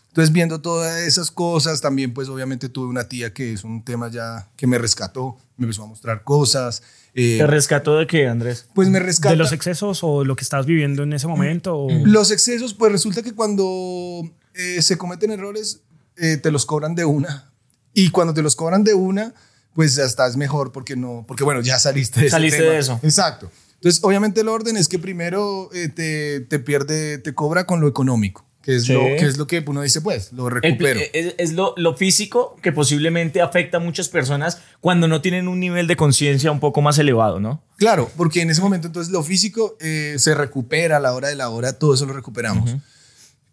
Entonces, 0.08 0.32
viendo 0.32 0.62
todas 0.62 1.02
esas 1.02 1.30
cosas, 1.30 1.82
también 1.82 2.14
pues 2.14 2.30
obviamente 2.30 2.70
tuve 2.70 2.86
una 2.88 3.06
tía 3.06 3.34
que 3.34 3.52
es 3.52 3.62
un 3.62 3.84
tema 3.84 4.10
ya 4.10 4.48
que 4.56 4.66
me 4.66 4.78
rescató, 4.78 5.36
me 5.58 5.64
empezó 5.66 5.82
a 5.82 5.86
mostrar 5.88 6.24
cosas. 6.24 6.82
eh, 7.12 7.36
¿Te 7.38 7.46
rescató 7.46 7.98
de 7.98 8.06
qué, 8.06 8.26
Andrés? 8.28 8.66
pues 8.74 8.88
me 8.88 8.98
rescata. 8.98 9.32
¿De 9.32 9.36
los 9.36 9.52
excesos 9.52 9.98
o 10.02 10.24
lo 10.24 10.34
que 10.36 10.42
estás 10.42 10.64
viviendo 10.64 11.02
en 11.02 11.12
ese 11.12 11.26
momento? 11.26 11.76
o- 11.76 11.90
Los 12.06 12.30
excesos, 12.30 12.72
pues 12.72 12.92
resulta 12.92 13.22
que 13.22 13.34
cuando 13.34 14.22
eh, 14.54 14.80
se 14.80 14.96
cometen 14.96 15.32
errores, 15.32 15.82
eh, 16.16 16.36
te 16.36 16.50
los 16.50 16.66
cobran 16.66 16.94
de 16.94 17.04
una. 17.04 17.50
Y 17.94 18.10
cuando 18.10 18.34
te 18.34 18.42
los 18.42 18.56
cobran 18.56 18.84
de 18.84 18.94
una, 18.94 19.34
pues 19.74 19.94
ya 19.94 20.04
estás 20.04 20.36
mejor 20.36 20.72
porque 20.72 20.96
no, 20.96 21.24
porque 21.26 21.44
bueno, 21.44 21.60
ya 21.60 21.78
saliste 21.78 22.20
de 22.22 22.30
Saliste 22.30 22.60
tema. 22.60 22.72
de 22.72 22.78
eso. 22.78 23.00
Exacto. 23.02 23.50
Entonces, 23.74 24.02
obviamente 24.02 24.40
el 24.40 24.48
orden 24.48 24.76
es 24.76 24.88
que 24.88 24.98
primero 24.98 25.70
eh, 25.74 25.88
te, 25.88 26.40
te 26.40 26.58
pierde, 26.58 27.18
te 27.18 27.34
cobra 27.34 27.66
con 27.66 27.80
lo 27.80 27.88
económico, 27.88 28.44
que 28.62 28.76
es, 28.76 28.84
Sí. 28.84 28.94
lo, 28.94 29.00
que 29.00 29.26
es 29.26 29.36
lo 29.36 29.46
que 29.46 29.62
uno 29.66 29.82
dice, 29.82 30.00
pues, 30.00 30.32
lo 30.32 30.48
El- 30.48 30.54
recupero. 30.62 30.98
es 31.12 31.34
es 31.36 31.52
lo, 31.52 31.74
lo 31.76 31.94
físico 31.94 32.56
que 32.62 32.72
posiblemente 32.72 33.42
afecta 33.42 33.76
a 33.76 33.80
muchas 33.80 34.08
personas 34.08 34.58
cuando 34.80 35.08
no 35.08 35.20
tienen 35.20 35.46
un 35.46 35.60
nivel 35.60 35.86
de 35.86 35.94
conciencia 35.96 36.50
un 36.50 36.58
poco 36.60 36.80
más 36.82 36.98
elevado, 36.98 37.38
¿no? 37.38 37.62
Claro, 37.76 38.10
porque 38.16 38.40
en 38.40 38.50
ese 38.50 38.62
momento 38.62 38.86
entonces 38.86 39.12
lo 39.12 39.22
físico 39.22 39.76
eh, 39.80 40.16
se 40.18 40.34
recupera 40.34 40.96
a 40.96 41.00
la 41.00 41.12
hora 41.12 41.28
de 41.28 41.36
la 41.36 41.50
hora, 41.50 41.74
todo 41.78 41.92
eso 41.94 42.06
lo 42.06 42.14
recuperamos. 42.14 42.74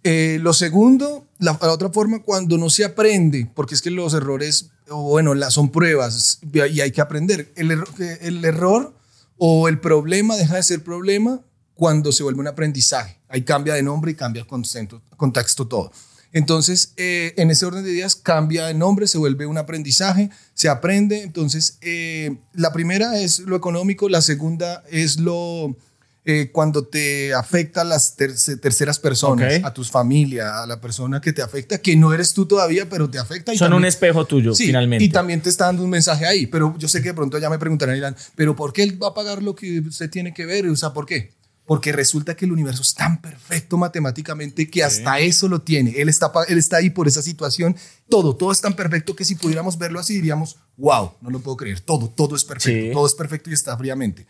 Eh, 0.03 0.38
lo 0.41 0.53
segundo, 0.53 1.27
la, 1.39 1.57
otra 1.62 1.89
forma, 1.89 2.22
cuando 2.22 2.57
no 2.57 2.69
se 2.69 2.83
aprende, 2.83 3.50
porque 3.55 3.74
es 3.75 3.81
que 3.81 3.89
los 3.89 4.13
errores, 4.13 4.72
bueno, 4.89 5.33
la, 5.33 5.50
son 5.50 5.72
pruebas 5.72 6.39
y 6.53 6.60
hay- 6.60 6.91
que 6.91 7.01
aprender. 7.01 7.53
El, 7.55 8.43
error 8.43 8.93
o 9.38 9.67
el 9.69 9.79
problema 9.79 10.36
deja 10.36 10.57
de 10.57 10.63
ser 10.63 10.83
problema 10.83 11.41
cuando 11.74 12.12
se 12.12 12.24
vuelve 12.24 12.41
un 12.41 12.48
aprendizaje. 12.48 13.22
Ahí 13.29 13.43
cambia 13.43 13.74
de 13.75 13.83
nombre 13.83 14.12
y 14.12 14.15
cambia 14.15 14.45
contexto, 14.45 15.01
contexto 15.15 15.67
todo. 15.67 15.91
Entonces, 16.33 16.93
eh, 16.98 17.33
en 17.38 17.51
ese 17.51 17.65
orden 17.65 17.83
de 17.83 17.91
días 17.91 18.15
cambia 18.15 18.65
de 18.65 18.74
nombre, 18.74 19.07
se 19.07 19.19
vuelve 19.19 19.45
un 19.45 19.57
aprendizaje, 19.57 20.31
se 20.55 20.67
aprende. 20.67 21.22
Entonces, 21.22 21.77
eh, 21.81 22.38
la 22.53 22.74
primera 22.74 23.19
es 23.19 23.39
lo 23.39 23.55
económico, 23.55 24.10
la 24.10 24.22
segunda 24.22 24.83
es 24.89 25.19
lo 25.19 25.77
eh, 26.25 26.51
cuando 26.53 26.85
te 26.87 27.33
afecta 27.33 27.81
a 27.81 27.83
las 27.83 28.15
terce- 28.17 28.55
terceras 28.57 28.97
personas, 28.97 29.59
Ok. 29.59 29.65
a 29.65 29.73
tus 29.73 29.91
familia, 29.91 30.63
a 30.63 30.65
la 30.67 30.79
persona 30.79 31.19
que 31.19 31.33
te 31.33 31.41
afecta, 31.41 31.79
que 31.79 31.95
no 31.97 32.13
eres 32.13 32.33
tú 32.33 32.45
todavía, 32.45 32.87
pero 32.89 33.09
te 33.09 33.19
afecta. 33.19 33.53
Y 33.53 33.57
Son 33.57 33.67
un 33.67 33.71
también- 33.73 33.89
espejo 33.89 34.25
tuyo, 34.25 34.55
Sí, 34.55 34.67
finalmente. 34.67 35.03
Y 35.03 35.09
también 35.09 35.41
te 35.41 35.49
está 35.49 35.65
dando 35.65 35.83
un 35.83 35.89
mensaje 35.89 36.25
ahí, 36.25 36.47
pero 36.47 36.75
yo 36.77 36.87
sé 36.87 37.01
que 37.01 37.09
de 37.09 37.13
pronto 37.13 37.37
ya 37.39 37.49
me 37.49 37.59
preguntarán, 37.59 37.95
dirán, 37.95 38.15
pero 38.35 38.55
¿por 38.55 38.71
qué 38.71 38.83
él 38.83 39.01
va 39.01 39.09
a 39.09 39.13
pagar 39.13 39.43
lo 39.43 39.53
que 39.53 39.79
usted 39.81 40.09
tiene 40.09 40.33
que 40.33 40.45
ver? 40.45 40.65
O 40.67 40.75
sea, 40.77 40.93
¿por 40.93 41.05
qué? 41.05 41.33
Porque 41.65 41.91
resulta 41.93 42.35
que 42.35 42.43
el 42.45 42.51
universo 42.51 42.81
es 42.81 42.93
tan 42.93 43.21
perfecto 43.21 43.77
matemáticamente 43.77 44.69
que 44.69 44.83
hasta 44.83 45.19
eso 45.19 45.47
lo 45.47 45.61
tiene. 45.61 45.91
Él 46.01 46.09
está, 46.09 46.29
él 46.49 46.57
está 46.57 46.77
ahí 46.77 46.89
por 46.89 47.07
esa 47.07 47.21
situación. 47.21 47.75
Todo, 48.09 48.35
todo 48.35 48.51
es 48.51 48.59
tan 48.61 48.75
perfecto 48.75 49.15
que 49.15 49.23
si 49.25 49.35
pudiéramos 49.35 49.77
verlo 49.77 49.99
así 49.99 50.13
diríamos, 50.15 50.57
wow, 50.77 51.11
no 51.21 51.29
lo 51.29 51.39
puedo 51.39 51.55
creer. 51.57 51.79
Todo, 51.79 52.09
todo 52.09 52.35
es 52.35 52.43
perfecto. 52.43 52.87
Sí. 52.87 52.91
Todo 52.93 53.07
es 53.07 53.13
perfecto 53.13 53.49
y 53.49 53.53
está 53.53 53.77
fríamente. 53.77 54.25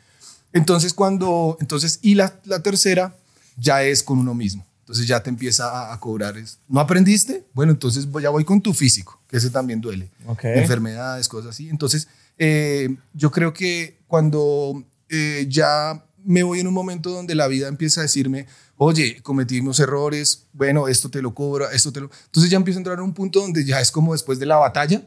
Entonces, 0.53 0.93
cuando, 0.93 1.57
entonces, 1.59 1.99
y 2.01 2.15
la, 2.15 2.39
la 2.45 2.61
tercera 2.61 3.15
ya 3.57 3.83
es 3.83 4.03
con 4.03 4.19
uno 4.19 4.33
mismo. 4.33 4.65
Entonces 4.81 5.07
ya 5.07 5.23
te 5.23 5.29
empieza 5.29 5.69
a, 5.69 5.93
a 5.93 5.99
cobrar. 5.99 6.37
Es, 6.37 6.59
¿No 6.67 6.79
aprendiste? 6.79 7.45
Bueno, 7.53 7.71
entonces 7.71 8.05
voy- 8.09 8.23
ya 8.23 8.29
voy 8.29 8.43
con 8.45 8.61
tu 8.61 8.73
físico, 8.73 9.19
que 9.27 9.37
ese 9.37 9.49
también 9.49 9.79
duele. 9.81 10.09
Ok. 10.27 10.43
Enfermedades, 10.45 11.27
cosas 11.27 11.51
así. 11.51 11.69
Entonces, 11.69 12.07
eh, 12.37 12.95
yo 13.13 13.31
creo 13.31 13.53
que 13.53 13.97
cuando 14.07 14.83
eh, 15.09 15.45
ya 15.49 16.05
me 16.25 16.43
voy 16.43 16.59
en 16.59 16.67
un 16.67 16.73
momento 16.73 17.09
donde 17.09 17.33
la 17.35 17.47
vida 17.47 17.67
empieza 17.67 18.01
a 18.01 18.03
decirme, 18.03 18.45
oye, 18.77 19.21
cometimos 19.21 19.79
errores, 19.79 20.43
bueno, 20.53 20.87
esto 20.87 21.09
te 21.09 21.21
lo 21.21 21.33
cobra, 21.33 21.71
esto 21.71 21.91
te 21.93 22.01
lo... 22.01 22.09
Entonces 22.25 22.51
ya 22.51 22.57
empiezo 22.57 22.77
a 22.77 22.81
entrar 22.81 22.99
a 22.99 23.03
un 23.03 23.13
punto 23.13 23.39
donde 23.41 23.63
ya 23.65 23.79
es 23.79 23.89
como 23.91 24.11
después 24.13 24.37
de 24.39 24.45
la 24.45 24.57
batalla. 24.57 25.01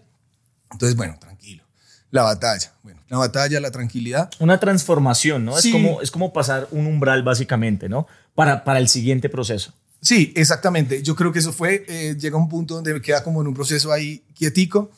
Entonces, 0.72 0.96
bueno, 0.96 1.16
tranquilo. 1.20 1.64
La 2.10 2.22
batalla, 2.22 2.72
bueno, 2.82 3.00
la 3.08 3.18
batalla, 3.18 3.60
la 3.60 3.70
tranquilidad. 3.70 4.30
Una 4.38 4.58
transformación, 4.60 5.44
¿no? 5.44 5.56
Sí. 5.60 5.68
Es, 5.68 5.72
como, 5.72 6.00
es 6.02 6.10
como 6.10 6.32
pasar 6.32 6.68
un 6.70 6.86
umbral, 6.86 7.22
básicamente, 7.22 7.88
¿no? 7.88 8.06
Para, 8.34 8.64
para 8.64 8.78
el 8.78 8.88
siguiente 8.88 9.28
proceso. 9.28 9.72
Sí, 10.00 10.32
exactamente. 10.36 11.02
Yo 11.02 11.16
creo 11.16 11.32
que 11.32 11.40
eso 11.40 11.52
fue, 11.52 11.84
eh, 11.88 12.16
llega 12.18 12.36
un 12.36 12.48
punto 12.48 12.74
donde 12.74 12.94
me 12.94 13.00
queda 13.02 13.22
como 13.24 13.40
en 13.40 13.48
un 13.48 13.54
proceso 13.54 13.92
ahí 13.92 14.22
quietico 14.34 14.90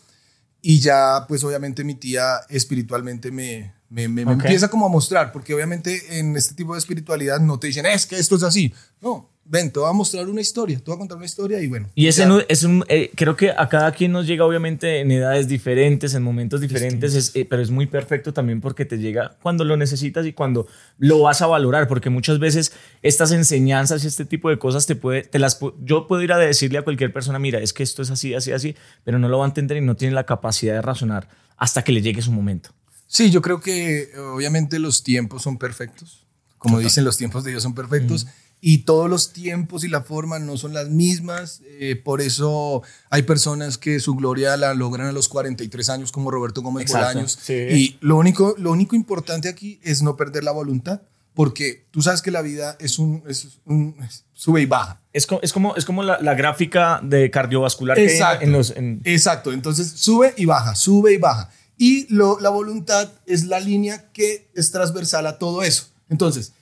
y 0.61 0.81
ya 0.81 1.25
pues 1.29 1.43
obviamente 1.45 1.83
mi 1.85 1.95
tía 1.95 2.41
espiritualmente 2.49 3.31
me, 3.31 3.73
me, 3.88 4.07
me- 4.09 4.25
me 4.27 4.35
Ok. 4.35 4.43
empieza 4.43 4.69
como 4.69 4.87
a 4.87 4.88
mostrar, 4.91 5.33
porque 5.33 5.55
obviamente 5.55 6.19
en 6.19 6.37
este 6.37 6.55
tipo 6.55 6.75
de 6.75 6.81
espiritualidad 6.81 7.41
no 7.41 7.59
te 7.59 7.69
dicen, 7.69 7.87
es 7.87 8.07
que 8.07 8.19
esto 8.19 8.37
es 8.37 8.43
así. 8.43 8.75
No, 9.00 9.31
ven, 9.49 9.73
te 9.73 9.81
voy 9.81 9.88
a 9.88 9.93
mostrar 9.93 10.28
una 10.28 10.40
historia, 10.40 10.78
te 10.78 10.85
voy 10.85 10.95
a 10.95 10.99
contar 10.99 11.17
una 11.17 11.26
historia 11.26 11.61
y 11.61 11.69
bueno. 11.69 11.88
Y 11.95 12.07
ese 12.07 12.23
ya. 12.23 12.45
es 12.49 12.62
un, 12.64 12.85
eh, 12.88 13.11
creo 13.14 13.37
que 13.37 13.50
a 13.50 13.69
cada 13.69 13.93
quien 13.93 14.12
nos 14.12 14.26
llega 14.26 14.45
obviamente 14.45 15.00
en 15.00 15.11
edades 15.11 15.49
diferentes, 15.49 16.14
en 16.14 16.23
momentos 16.23 16.61
diferentes, 16.61 17.14
es, 17.14 17.35
eh, 17.35 17.47
pero 17.49 17.62
es 17.62 17.71
muy 17.71 17.87
perfecto 17.87 18.33
también 18.33 18.61
porque 18.61 18.85
te 18.85 18.99
llega 18.99 19.37
cuando 19.43 19.64
lo 19.64 19.76
necesitas 19.76 20.26
y 20.26 20.33
cuando 20.33 20.67
lo 20.99 21.21
vas 21.21 21.40
a 21.40 21.47
valorar, 21.47 21.88
porque 21.88 22.11
muchas 22.11 22.38
veces 22.38 22.73
estas 23.02 23.33
enseñanzas 23.33 24.05
y 24.05 24.07
este 24.07 24.26
tipo 24.26 24.50
de 24.50 24.59
cosas 24.59 24.87
te 24.87 24.95
puede, 24.95 25.23
te 25.23 25.38
las, 25.38 25.59
yo 25.83 26.07
puedo 26.07 26.23
ir 26.23 26.33
a 26.33 26.38
decirle 26.38 26.78
a 26.78 26.83
cualquier 26.83 27.12
persona, 27.12 27.38
mira, 27.38 27.59
es 27.59 27.73
que 27.73 27.83
esto 27.83 28.02
es 28.02 28.11
así, 28.11 28.35
así, 28.35 28.52
así, 28.52 28.76
pero 29.05 29.19
no 29.19 29.28
lo 29.28 29.38
va 29.38 29.47
a 29.47 29.49
entender 29.49 29.78
y 29.78 29.81
no 29.81 29.97
tiene 29.97 30.14
la 30.14 30.25
capacidad 30.25 30.75
de 30.75 30.83
razonar 30.83 31.28
hasta 31.57 31.83
que 31.83 31.93
le 31.93 32.02
llegue 32.02 32.21
su 32.21 32.33
momento. 32.33 32.71
Sí, 33.07 33.31
yo 33.31 33.40
creo 33.40 33.61
que 33.61 34.02
eh, 34.02 34.19
obviamente 34.19 34.78
los 34.78 35.02
tiempos 35.02 35.43
son 35.43 35.57
perfectos. 35.57 36.26
Como 36.59 36.81
dicen, 36.81 37.05
los 37.05 37.17
tiempos 37.17 37.45
de 37.45 37.52
Dios 37.52 37.62
son 37.62 37.75
perfectos. 37.75 38.26
Y 38.61 38.79
todos 38.79 39.09
los 39.09 39.33
tiempos 39.33 39.85
y 39.85 39.88
la 39.88 40.03
forma 40.03 40.38
no 40.41 40.57
son 40.57 40.75
las 40.75 40.88
mismas. 40.88 41.61
eh, 41.81 41.95
por 41.95 42.21
eso 42.21 42.83
hay 43.11 43.23
personas 43.23 43.79
que 43.79 44.00
su 44.00 44.15
gloria 44.17 44.57
la 44.57 44.75
logran 44.75 45.07
a 45.07 45.12
los 45.12 45.29
43 45.29 45.88
años, 45.91 46.11
como 46.12 46.31
Roberto 46.31 46.61
Gómez 46.62 46.83
Exacto, 46.83 47.07
Bolaños. 47.09 47.38
sí. 47.41 47.53
Y 47.55 47.97
lo 48.00 48.17
único, 48.17 48.55
lo 48.59 48.73
único 48.73 48.97
importante 48.97 49.49
aquí 49.49 49.79
es 49.83 50.03
no 50.03 50.17
perder 50.17 50.43
la 50.45 50.53
voluntad. 50.53 51.03
Porque 51.35 51.87
tú 51.93 52.03
sabes 52.03 52.21
que 52.21 52.33
la 52.33 52.43
vida 52.43 52.77
es 52.81 52.99
un, 52.99 53.23
es 53.29 53.61
un 53.65 53.95
es 54.03 54.25
sube 54.33 54.62
y 54.62 54.67
baja. 54.67 55.00
Es, 55.12 55.25
co- 55.25 55.38
es 55.41 55.53
como, 55.53 55.77
es 55.77 55.85
como 55.85 56.03
la, 56.03 56.19
la 56.21 56.35
gráfica 56.35 56.99
de 57.00 57.31
cardiovascular 57.31 57.97
que 57.97 58.07
Exacto. 58.12 58.45
en 58.45 58.50
los... 58.50 58.71
en- 58.73 59.00
Exacto. 59.05 59.53
Entonces 59.53 59.88
sube 59.88 60.35
y 60.37 60.47
baja, 60.47 60.75
sube 60.75 61.12
y 61.12 61.17
baja. 61.19 61.49
Y 61.77 62.12
lo, 62.12 62.41
la 62.41 62.50
voluntad 62.50 63.12
es 63.25 63.45
la 63.45 63.61
línea 63.61 64.11
que 64.12 64.49
es 64.57 64.73
transversal 64.73 65.29
a 65.29 65.38
todo 65.38 65.62
eso. 65.62 65.85
Entonces, 66.09 66.55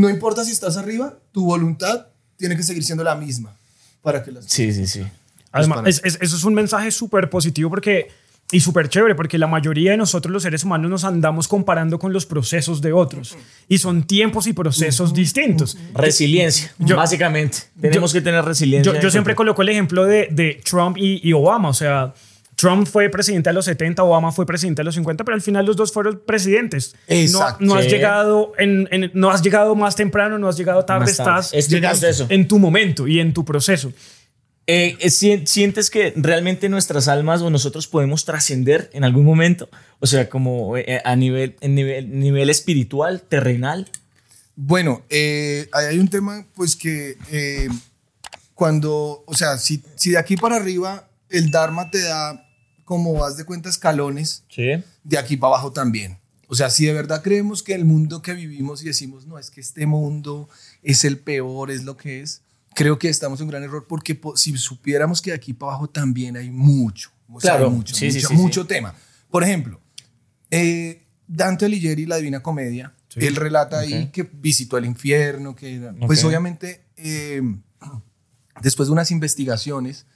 no 0.00 0.08
importa 0.10 0.44
si 0.44 0.52
estás 0.52 0.76
arriba, 0.76 1.14
tu 1.32 1.44
voluntad 1.44 2.06
tiene 2.36 2.56
que 2.56 2.62
seguir 2.62 2.84
siendo 2.84 3.02
la 3.04 3.14
misma 3.14 3.54
para 4.02 4.22
que 4.22 4.32
las 4.32 4.44
sí, 4.46 4.72
sí, 4.72 4.86
sí. 4.86 5.02
Además, 5.52 5.78
para- 5.78 5.88
es- 5.90 6.00
es- 6.04 6.18
eso 6.20 6.36
es 6.36 6.44
un 6.44 6.54
mensaje 6.54 6.90
súper 6.90 7.30
positivo 7.30 7.70
porque, 7.70 8.08
y 8.52 8.60
súper 8.60 8.88
chévere 8.88 9.14
porque 9.14 9.38
la 9.38 9.46
mayoría 9.46 9.90
de 9.90 9.96
nosotros 9.96 10.32
los 10.32 10.42
seres 10.42 10.62
humanos 10.64 10.90
nos 10.90 11.04
andamos 11.04 11.48
comparando 11.48 11.98
con 11.98 12.12
los 12.12 12.26
procesos 12.26 12.80
de 12.80 12.92
otros 12.92 13.36
y 13.68 13.78
son 13.78 14.04
tiempos 14.04 14.46
y 14.46 14.52
procesos 14.52 15.12
distintos. 15.12 15.76
Resiliencia, 15.94 16.72
Yo- 16.78 16.96
básicamente. 16.96 17.58
Tenemos 17.80 18.12
que 18.12 18.20
tener 18.20 18.44
resiliencia. 18.44 18.92
Yo, 18.92 19.00
yo 19.00 19.10
siempre 19.10 19.34
coloco 19.34 19.62
el 19.62 19.68
ejemplo 19.70 20.04
de, 20.04 20.28
de 20.30 20.60
Trump 20.64 20.96
y, 20.98 21.20
y 21.28 21.32
Obama, 21.32 21.68
o 21.70 21.74
sea, 21.74 22.14
Trump 22.58 22.88
fue 22.88 23.08
presidente 23.08 23.48
a 23.50 23.52
los 23.52 23.66
70, 23.66 24.02
Obama 24.02 24.32
fue 24.32 24.44
presidente 24.44 24.82
a 24.82 24.84
los 24.84 24.96
50, 24.96 25.22
pero 25.24 25.36
al 25.36 25.42
final 25.42 25.64
los 25.64 25.76
dos 25.76 25.92
fueron 25.92 26.20
presidentes. 26.26 26.96
Exacto. 27.06 27.64
No, 27.64 27.74
no 27.74 27.78
has 27.80 27.86
llegado 27.86 28.52
en, 28.58 28.88
en- 28.90 29.12
no 29.14 29.30
has 29.30 29.42
llegado 29.42 29.76
más 29.76 29.94
temprano, 29.94 30.38
no 30.40 30.48
has 30.48 30.56
llegado 30.56 30.84
tarde, 30.84 31.06
Más 31.06 31.16
tarde. 31.16 31.58
estás 31.58 32.26
en 32.28 32.48
tu 32.48 32.58
momento 32.58 33.06
y 33.06 33.20
en 33.20 33.32
tu 33.32 33.44
proceso. 33.44 33.92
Eh, 34.66 34.96
eh, 34.98 35.08
si- 35.10 35.46
¿Sientes 35.46 35.88
que 35.88 36.12
realmente 36.16 36.68
nuestras 36.68 37.06
almas 37.06 37.42
o 37.42 37.48
nosotros 37.48 37.86
podemos 37.86 38.24
trascender 38.24 38.90
en 38.92 39.04
algún 39.04 39.24
momento? 39.24 39.68
O 40.00 40.06
sea, 40.08 40.28
como 40.28 40.76
eh, 40.76 41.00
a 41.04 41.14
nivel, 41.14 41.54
en 41.60 41.76
nivel, 41.76 42.18
nivel 42.18 42.50
espiritual, 42.50 43.22
terrenal. 43.22 43.88
Bueno, 44.56 45.02
eh, 45.10 45.68
ahí 45.72 45.86
hay 45.86 45.98
un 46.00 46.08
tema, 46.08 46.44
pues 46.56 46.74
que 46.74 47.16
eh, 47.30 47.68
cuando, 48.54 49.22
o 49.26 49.34
sea, 49.34 49.56
si, 49.58 49.82
si 49.94 50.10
de 50.10 50.18
aquí 50.18 50.36
para 50.36 50.56
arriba 50.56 51.08
el 51.30 51.50
Dharma 51.50 51.90
te 51.90 52.02
da, 52.02 52.44
como 52.88 53.12
vas 53.12 53.36
de 53.36 53.44
cuenta, 53.44 53.68
escalones, 53.68 54.44
Sí. 54.48 54.82
de 55.04 55.18
aquí 55.18 55.36
para 55.36 55.52
abajo 55.54 55.70
también. 55.72 56.16
O 56.48 56.54
sea, 56.54 56.70
si 56.70 56.86
de 56.86 56.94
verdad 56.94 57.22
creemos 57.22 57.62
que 57.62 57.74
el 57.74 57.84
mundo 57.84 58.22
que 58.22 58.32
vivimos 58.32 58.80
y 58.82 58.86
decimos, 58.86 59.26
no, 59.26 59.38
es 59.38 59.50
que 59.50 59.60
este 59.60 59.84
mundo 59.84 60.48
es 60.82 61.04
el 61.04 61.18
peor, 61.18 61.70
es 61.70 61.84
lo 61.84 61.98
que 61.98 62.22
es, 62.22 62.40
creo 62.74 62.98
que 62.98 63.10
estamos 63.10 63.38
en 63.40 63.44
un 63.44 63.50
gran 63.50 63.62
error 63.62 63.84
porque 63.86 64.14
po- 64.14 64.34
si 64.38 64.56
supiéramos 64.56 65.20
que 65.20 65.32
de 65.32 65.36
aquí 65.36 65.52
para 65.52 65.72
abajo 65.72 65.90
también 65.90 66.38
hay 66.38 66.50
mucho, 66.50 67.10
o 67.30 67.38
Claro, 67.38 67.70
mucho, 67.70 67.94
sí, 67.94 68.10
sí, 68.10 68.16
mucho, 68.20 68.28
sí, 68.28 68.34
mucho 68.34 68.62
sí. 68.62 68.68
tema. 68.68 68.94
Por 69.30 69.44
ejemplo, 69.44 69.78
eh, 70.50 71.02
Dante 71.26 71.66
Alighieri, 71.66 72.06
La 72.06 72.16
Divina 72.16 72.40
Comedia, 72.42 72.94
él 73.16 73.36
relata 73.36 73.80
ahí 73.80 74.08
que 74.10 74.22
visitó 74.22 74.78
el 74.78 74.86
infierno, 74.86 75.54
que 75.54 75.92
pues 76.06 76.24
obviamente 76.24 76.84
eh, 76.96 77.42
después 78.62 78.88
de 78.88 78.92
unas 78.92 79.10
investigaciones, 79.10 80.06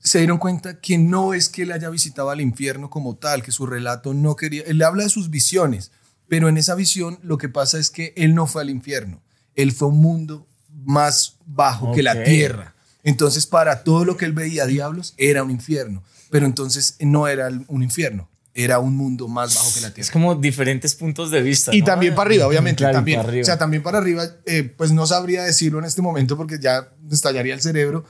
se 0.00 0.18
dieron 0.18 0.38
cuenta 0.38 0.80
que 0.80 0.98
no 0.98 1.34
es 1.34 1.48
que 1.48 1.62
él 1.62 1.72
haya 1.72 1.90
visitado 1.90 2.30
al 2.30 2.40
infierno 2.40 2.90
como 2.90 3.16
tal, 3.16 3.42
que 3.42 3.52
su 3.52 3.66
relato 3.66 4.14
no 4.14 4.36
quería, 4.36 4.62
él 4.66 4.82
habla 4.82 5.04
de 5.04 5.08
sus 5.10 5.30
visiones, 5.30 5.90
pero 6.28 6.48
en 6.48 6.56
esa 6.56 6.74
visión 6.74 7.18
lo 7.22 7.38
que 7.38 7.48
pasa 7.48 7.78
es 7.78 7.90
que 7.90 8.12
él 8.16 8.34
no 8.34 8.46
fue 8.46 8.62
al 8.62 8.70
infierno, 8.70 9.22
él 9.54 9.72
fue 9.72 9.88
a 9.88 9.90
un 9.90 9.98
mundo 9.98 10.46
más 10.84 11.36
bajo 11.46 11.92
que 11.92 12.02
la 12.02 12.24
tierra. 12.24 12.74
Entonces 13.02 13.46
para 13.46 13.84
todo 13.84 14.04
lo 14.04 14.16
que 14.16 14.24
él 14.24 14.32
veía 14.32 14.66
diablos 14.66 15.14
era 15.18 15.42
un 15.42 15.50
infierno, 15.50 16.02
pero 16.30 16.46
entonces 16.46 16.96
no 17.00 17.28
era 17.28 17.50
un 17.68 17.82
infierno, 17.82 18.28
era 18.54 18.78
un 18.78 18.96
mundo 18.96 19.28
más 19.28 19.54
bajo 19.54 19.74
que 19.74 19.80
la 19.80 19.88
Es 19.88 19.94
tierra. 19.94 20.12
como 20.12 20.34
diferentes 20.36 20.94
puntos 20.94 21.30
de 21.30 21.42
vista. 21.42 21.74
Y 21.74 21.80
¿no? 21.80 21.86
también 21.86 22.14
para 22.14 22.28
arriba, 22.28 22.46
obviamente. 22.46 22.78
Claro, 22.78 22.94
también. 22.94 23.18
para 23.18 23.28
arriba. 23.28 23.42
O 23.42 23.46
sea, 23.46 23.58
también 23.58 23.82
para 23.82 23.98
arriba, 23.98 24.24
eh, 24.46 24.62
pues 24.62 24.92
no 24.92 25.06
sabría 25.06 25.42
decirlo 25.42 25.80
en 25.80 25.84
este 25.84 26.02
momento 26.02 26.36
porque 26.36 26.58
ya 26.60 26.92
estallaría 27.10 27.52
el 27.54 27.60
cerebro. 27.60 28.04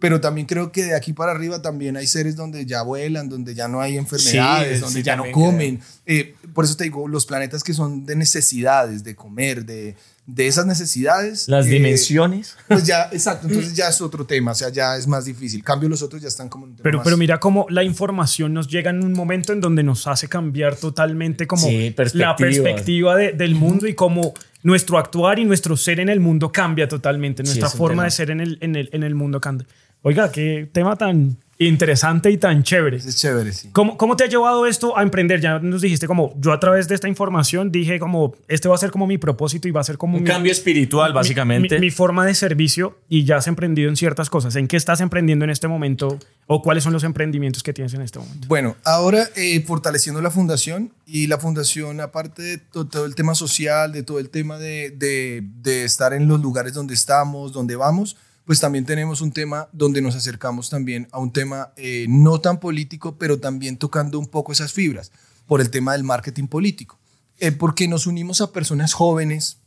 Pero 0.00 0.20
también 0.20 0.46
creo 0.46 0.72
que 0.72 0.84
de 0.84 0.94
aquí 0.96 1.12
para 1.12 1.32
arriba 1.32 1.60
también 1.62 1.96
hay 1.96 2.06
seres 2.06 2.34
donde 2.34 2.64
ya 2.66 2.82
vuelan, 2.82 3.28
donde 3.28 3.54
ya 3.54 3.68
no 3.68 3.80
hay 3.82 3.96
enfermedades, 3.98 4.78
Sí, 4.78 4.80
donde 4.80 5.00
sí, 5.00 5.02
ya 5.04 5.14
no 5.14 5.24
comen. 5.30 5.80
Eh, 6.06 6.34
por 6.54 6.64
eso 6.64 6.74
te 6.76 6.84
digo, 6.84 7.06
los 7.06 7.26
planetas 7.26 7.62
que 7.62 7.74
son 7.74 8.06
de 8.06 8.16
necesidades, 8.16 9.04
de 9.04 9.14
comer, 9.14 9.64
de, 9.66 9.94
de 10.26 10.46
esas 10.46 10.64
necesidades. 10.64 11.48
Las 11.48 11.66
eh, 11.66 11.70
dimensiones. 11.70 12.56
Pues 12.66 12.84
ya, 12.84 13.10
exacto. 13.12 13.46
Entonces 13.46 13.74
ya 13.74 13.88
es 13.88 14.00
otro 14.00 14.24
tema, 14.26 14.52
o 14.52 14.54
sea, 14.54 14.70
ya 14.70 14.96
es 14.96 15.06
más 15.06 15.26
difícil. 15.26 15.62
Cambio 15.62 15.88
los 15.88 16.00
otros 16.02 16.22
ya 16.22 16.28
están 16.28 16.48
como 16.48 16.64
un 16.64 16.70
tema 16.76 16.82
Pero, 16.82 16.98
más- 16.98 17.04
pero 17.04 17.16
mira 17.18 17.38
cómo 17.38 17.66
la 17.68 17.84
información 17.84 18.54
nos 18.54 18.68
llega 18.68 18.90
en 18.90 19.04
un 19.04 19.12
momento 19.12 19.52
en 19.52 19.60
donde 19.60 19.82
nos 19.82 20.06
hace 20.06 20.28
cambiar 20.28 20.76
totalmente 20.76 21.46
como 21.46 21.66
Sí, 21.68 21.90
perspectiva. 21.90 22.30
la 22.30 22.36
perspectiva 22.36 23.16
de- 23.16 23.32
del 23.32 23.54
mundo 23.54 23.86
y 23.86 23.94
cómo 23.94 24.32
nuestro 24.62 24.98
actuar 24.98 25.38
y 25.38 25.44
nuestro 25.44 25.76
ser 25.76 26.00
en 26.00 26.08
el 26.08 26.20
mundo 26.20 26.50
cambia 26.52 26.88
totalmente. 26.88 27.42
Nuestra 27.42 27.68
es 27.68 27.74
un 27.74 27.78
forma 27.78 28.04
de 28.04 28.10
ser 28.10 28.30
en 28.30 28.40
el, 28.40 28.58
en, 28.62 28.76
el, 28.76 28.88
en 28.92 29.02
el 29.02 29.14
mundo 29.14 29.40
cambia. 29.40 29.66
Oiga, 30.02 30.30
qué 30.32 30.68
tema 30.72 30.96
tan 30.96 31.36
interesante 31.58 32.30
y 32.30 32.38
tan 32.38 32.62
chévere. 32.62 32.96
Es 32.96 33.16
chévere, 33.18 33.52
sí. 33.52 33.68
¿Cómo, 33.72 33.98
¿Cómo 33.98 34.16
te 34.16 34.24
ha 34.24 34.28
llevado 34.28 34.64
esto 34.66 34.96
a 34.96 35.02
emprender? 35.02 35.42
Ya 35.42 35.58
nos 35.58 35.82
dijiste 35.82 36.06
como 36.06 36.32
yo 36.40 36.52
a 36.54 36.58
través 36.60 36.88
de 36.88 36.94
esta 36.94 37.06
información 37.06 37.70
dije 37.70 37.98
como 37.98 38.34
este 38.48 38.66
va 38.66 38.76
a 38.76 38.78
ser 38.78 38.90
como 38.90 39.06
mi 39.06 39.18
propósito 39.18 39.68
y 39.68 39.70
va 39.70 39.82
a 39.82 39.84
ser 39.84 39.98
como 39.98 40.16
Un 40.16 40.22
mi, 40.22 40.28
cambio 40.30 40.50
espiritual, 40.52 41.10
mi- 41.10 41.16
básicamente. 41.16 41.74
Mi, 41.74 41.80
mi 41.82 41.90
forma 41.90 42.24
de 42.24 42.34
servicio 42.34 42.98
y 43.10 43.24
ya 43.26 43.36
has 43.36 43.46
emprendido 43.46 43.90
en 43.90 43.96
ciertas 43.96 44.30
cosas. 44.30 44.56
¿En 44.56 44.68
qué 44.68 44.78
estás 44.78 45.02
emprendiendo 45.02 45.44
en 45.44 45.50
este 45.50 45.68
momento 45.68 46.18
o 46.46 46.62
cuáles 46.62 46.82
son 46.82 46.94
los 46.94 47.04
emprendimientos 47.04 47.62
que 47.62 47.74
tienes 47.74 47.92
en 47.92 48.00
este 48.00 48.18
momento? 48.20 48.48
Bueno, 48.48 48.76
ahora 48.84 49.28
eh, 49.36 49.60
fortaleciendo 49.66 50.22
la 50.22 50.30
fundación 50.30 50.92
y 51.06 51.26
la 51.26 51.36
fundación, 51.36 52.00
aparte 52.00 52.40
de 52.42 52.56
to- 52.56 52.86
todo, 52.86 53.04
el 53.04 53.14
tema 53.14 53.34
social, 53.34 53.92
de 53.92 54.02
todo 54.02 54.18
el 54.18 54.30
tema 54.30 54.56
de, 54.56 54.94
de- 54.96 55.42
de 55.60 55.84
estar 55.84 56.14
en 56.14 56.26
los 56.26 56.40
lugares 56.40 56.72
donde 56.72 56.94
estamos, 56.94 57.52
donde 57.52 57.76
vamos, 57.76 58.16
pues 58.50 58.58
también 58.58 58.84
tenemos 58.84 59.20
un 59.20 59.30
tema 59.30 59.68
donde 59.72 60.02
nos 60.02 60.16
acercamos 60.16 60.70
también 60.70 61.06
a 61.12 61.20
un 61.20 61.32
tema 61.32 61.72
eh, 61.76 62.06
no 62.08 62.40
tan 62.40 62.58
político, 62.58 63.16
pero 63.16 63.38
también 63.38 63.76
tocando 63.76 64.18
un 64.18 64.26
poco 64.26 64.50
esas 64.50 64.72
fibras 64.72 65.12
por 65.46 65.60
el 65.60 65.70
tema 65.70 65.92
del 65.92 66.02
marketing 66.02 66.48
político. 66.48 66.98
Eh, 67.38 67.52
porque 67.52 67.86
nos 67.86 68.08
unimos 68.08 68.40
a 68.40 68.50
personas 68.50 68.92
jóvenes 68.92 69.58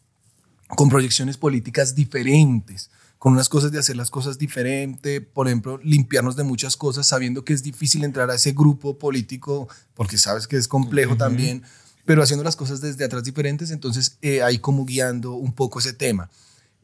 con 0.67 0.89
proyecciones 0.89 1.37
políticas 1.37 1.95
diferentes, 1.95 2.89
con 3.19 3.31
unas 3.31 3.47
cosas 3.47 3.71
de 3.71 3.79
hacer 3.79 3.95
las 3.95 4.11
cosas 4.11 4.37
diferente, 4.37 5.21
por 5.21 5.47
ejemplo, 5.47 5.79
limpiarnos 5.81 6.35
de 6.35 6.43
muchas 6.43 6.75
cosas, 6.75 7.07
sabiendo 7.07 7.45
que 7.45 7.53
es 7.53 7.63
difícil 7.63 8.03
entrar 8.03 8.29
a 8.31 8.35
ese 8.35 8.51
grupo 8.51 8.97
político, 8.99 9.69
porque 9.93 10.17
sabes 10.17 10.45
que 10.45 10.57
es 10.57 10.67
complejo 10.67 11.15
también, 11.15 11.63
pero 12.03 12.21
haciendo 12.21 12.43
las 12.43 12.57
cosas 12.57 12.81
desde 12.81 13.05
atrás 13.05 13.23
diferentes, 13.23 13.71
entonces 13.71 14.17
eh, 14.21 14.43
ahí 14.43 14.59
como 14.59 14.83
guiando 14.83 15.35
un 15.35 15.53
poco 15.53 15.79
ese 15.79 15.93
tema. 15.93 16.29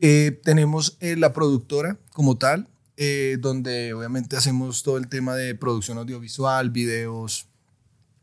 Eh, 0.01 0.39
tenemos 0.43 0.97
eh, 1.01 1.15
la 1.17 1.33
productora 1.33 1.97
como 2.13 2.37
tal, 2.37 2.67
eh, 2.95 3.37
donde 3.39 3.93
obviamente 3.93 4.37
hacemos 4.37 4.83
todo 4.83 4.97
el 4.97 5.07
tema 5.09 5.35
de 5.35 5.55
producción 5.55 5.97
audiovisual, 5.97 6.69
videos 6.69 7.47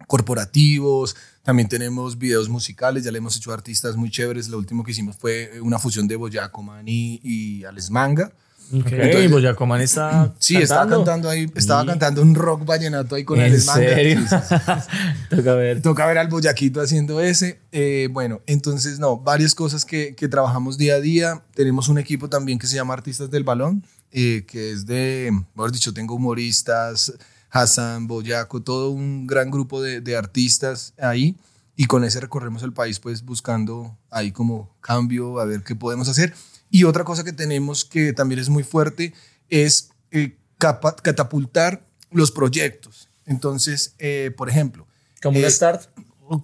corporativos, 0.06 1.16
también 1.42 1.68
tenemos 1.68 2.18
videos 2.18 2.48
musicales, 2.48 3.04
ya 3.04 3.10
le 3.10 3.18
hemos 3.18 3.36
hecho 3.36 3.52
artistas 3.52 3.96
muy 3.96 4.10
chéveres, 4.10 4.48
lo 4.48 4.58
último 4.58 4.84
que 4.84 4.92
hicimos 4.92 5.16
fue 5.16 5.60
una 5.60 5.78
fusión 5.78 6.06
de 6.06 6.16
Boyaco 6.16 6.62
Maní 6.62 7.20
y 7.22 7.64
Alex 7.64 7.90
Manga. 7.90 8.32
Ok, 8.72 8.86
Entonces- 8.92 9.30
Boyacomán 9.30 9.80
está 9.80 10.34
Sí, 10.38 10.56
estaba 10.56 10.88
cantando 10.88 11.28
ahí, 11.30 11.46
estaba 11.54 11.82
Sí. 11.82 11.86
cantando 11.88 12.22
un 12.22 12.34
rock 12.34 12.64
vallenato 12.64 13.14
ahí 13.14 13.24
con 13.24 13.38
¿En 13.38 13.44
Alex 13.46 13.66
Manga. 13.66 13.80
serio? 13.80 14.20
Sí, 14.20 14.26
sí, 14.48 14.54
sí. 14.58 15.36
Toca 15.36 15.54
ver. 15.54 15.82
Toca 15.82 16.06
ver 16.06 16.18
al 16.18 16.28
Boyaquito 16.28 16.80
haciendo 16.80 17.20
ese. 17.20 17.60
Eh, 17.72 18.08
bueno, 18.10 18.40
entonces, 18.46 18.98
no, 18.98 19.18
varias 19.18 19.54
cosas 19.54 19.84
que, 19.84 20.14
que 20.16 20.28
trabajamos 20.28 20.78
día 20.78 20.94
a 20.94 21.00
día. 21.00 21.42
Tenemos 21.54 21.88
un 21.88 21.98
equipo 21.98 22.28
también 22.28 22.58
que 22.58 22.66
se 22.66 22.74
llama 22.74 22.94
Artistas 22.94 23.30
del 23.30 23.44
Balón, 23.44 23.84
eh, 24.12 24.44
que 24.48 24.72
es 24.72 24.86
de, 24.86 25.30
mejor 25.54 25.70
dicho, 25.72 25.92
tengo 25.94 26.14
humoristas, 26.16 27.12
Hassan, 27.50 28.06
Boyaco, 28.06 28.62
todo 28.62 28.90
un 28.90 29.26
gran 29.26 29.50
grupo 29.50 29.80
de, 29.80 30.00
de 30.00 30.16
artistas 30.16 30.92
ahí. 30.98 31.36
Y 31.78 31.84
con 31.86 32.04
ese 32.04 32.20
recorremos 32.20 32.62
el 32.62 32.72
país, 32.72 32.98
pues 33.00 33.22
buscando 33.22 33.96
ahí 34.10 34.32
como 34.32 34.74
cambio, 34.80 35.38
a 35.40 35.44
ver 35.44 35.62
qué 35.62 35.76
podemos 35.76 36.08
hacer. 36.08 36.32
Y 36.70 36.84
otra 36.84 37.04
cosa 37.04 37.24
que 37.24 37.32
tenemos 37.32 37.84
que 37.84 38.12
también 38.12 38.38
es 38.40 38.48
muy 38.48 38.62
fuerte 38.62 39.12
es 39.48 39.90
eh, 40.10 40.36
catapultar 40.58 41.86
los 42.10 42.30
proyectos. 42.30 43.08
Entonces, 43.24 43.94
eh, 43.98 44.32
por 44.36 44.48
ejemplo, 44.48 44.86
Como 45.22 45.38
una 45.38 45.48
Eh, 45.48 45.50
start. 45.50 45.88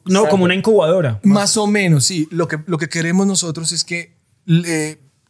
No, 0.06 0.28
como 0.28 0.44
una 0.44 0.54
incubadora. 0.54 1.20
más 1.24 1.56
o 1.56 1.66
menos, 1.66 2.04
sí. 2.06 2.28
Lo 2.30 2.46
que, 2.48 2.58
lo 2.66 2.78
que 2.78 2.88
queremos 2.88 3.26
nosotros 3.26 3.72
es 3.72 3.84
que 3.84 4.16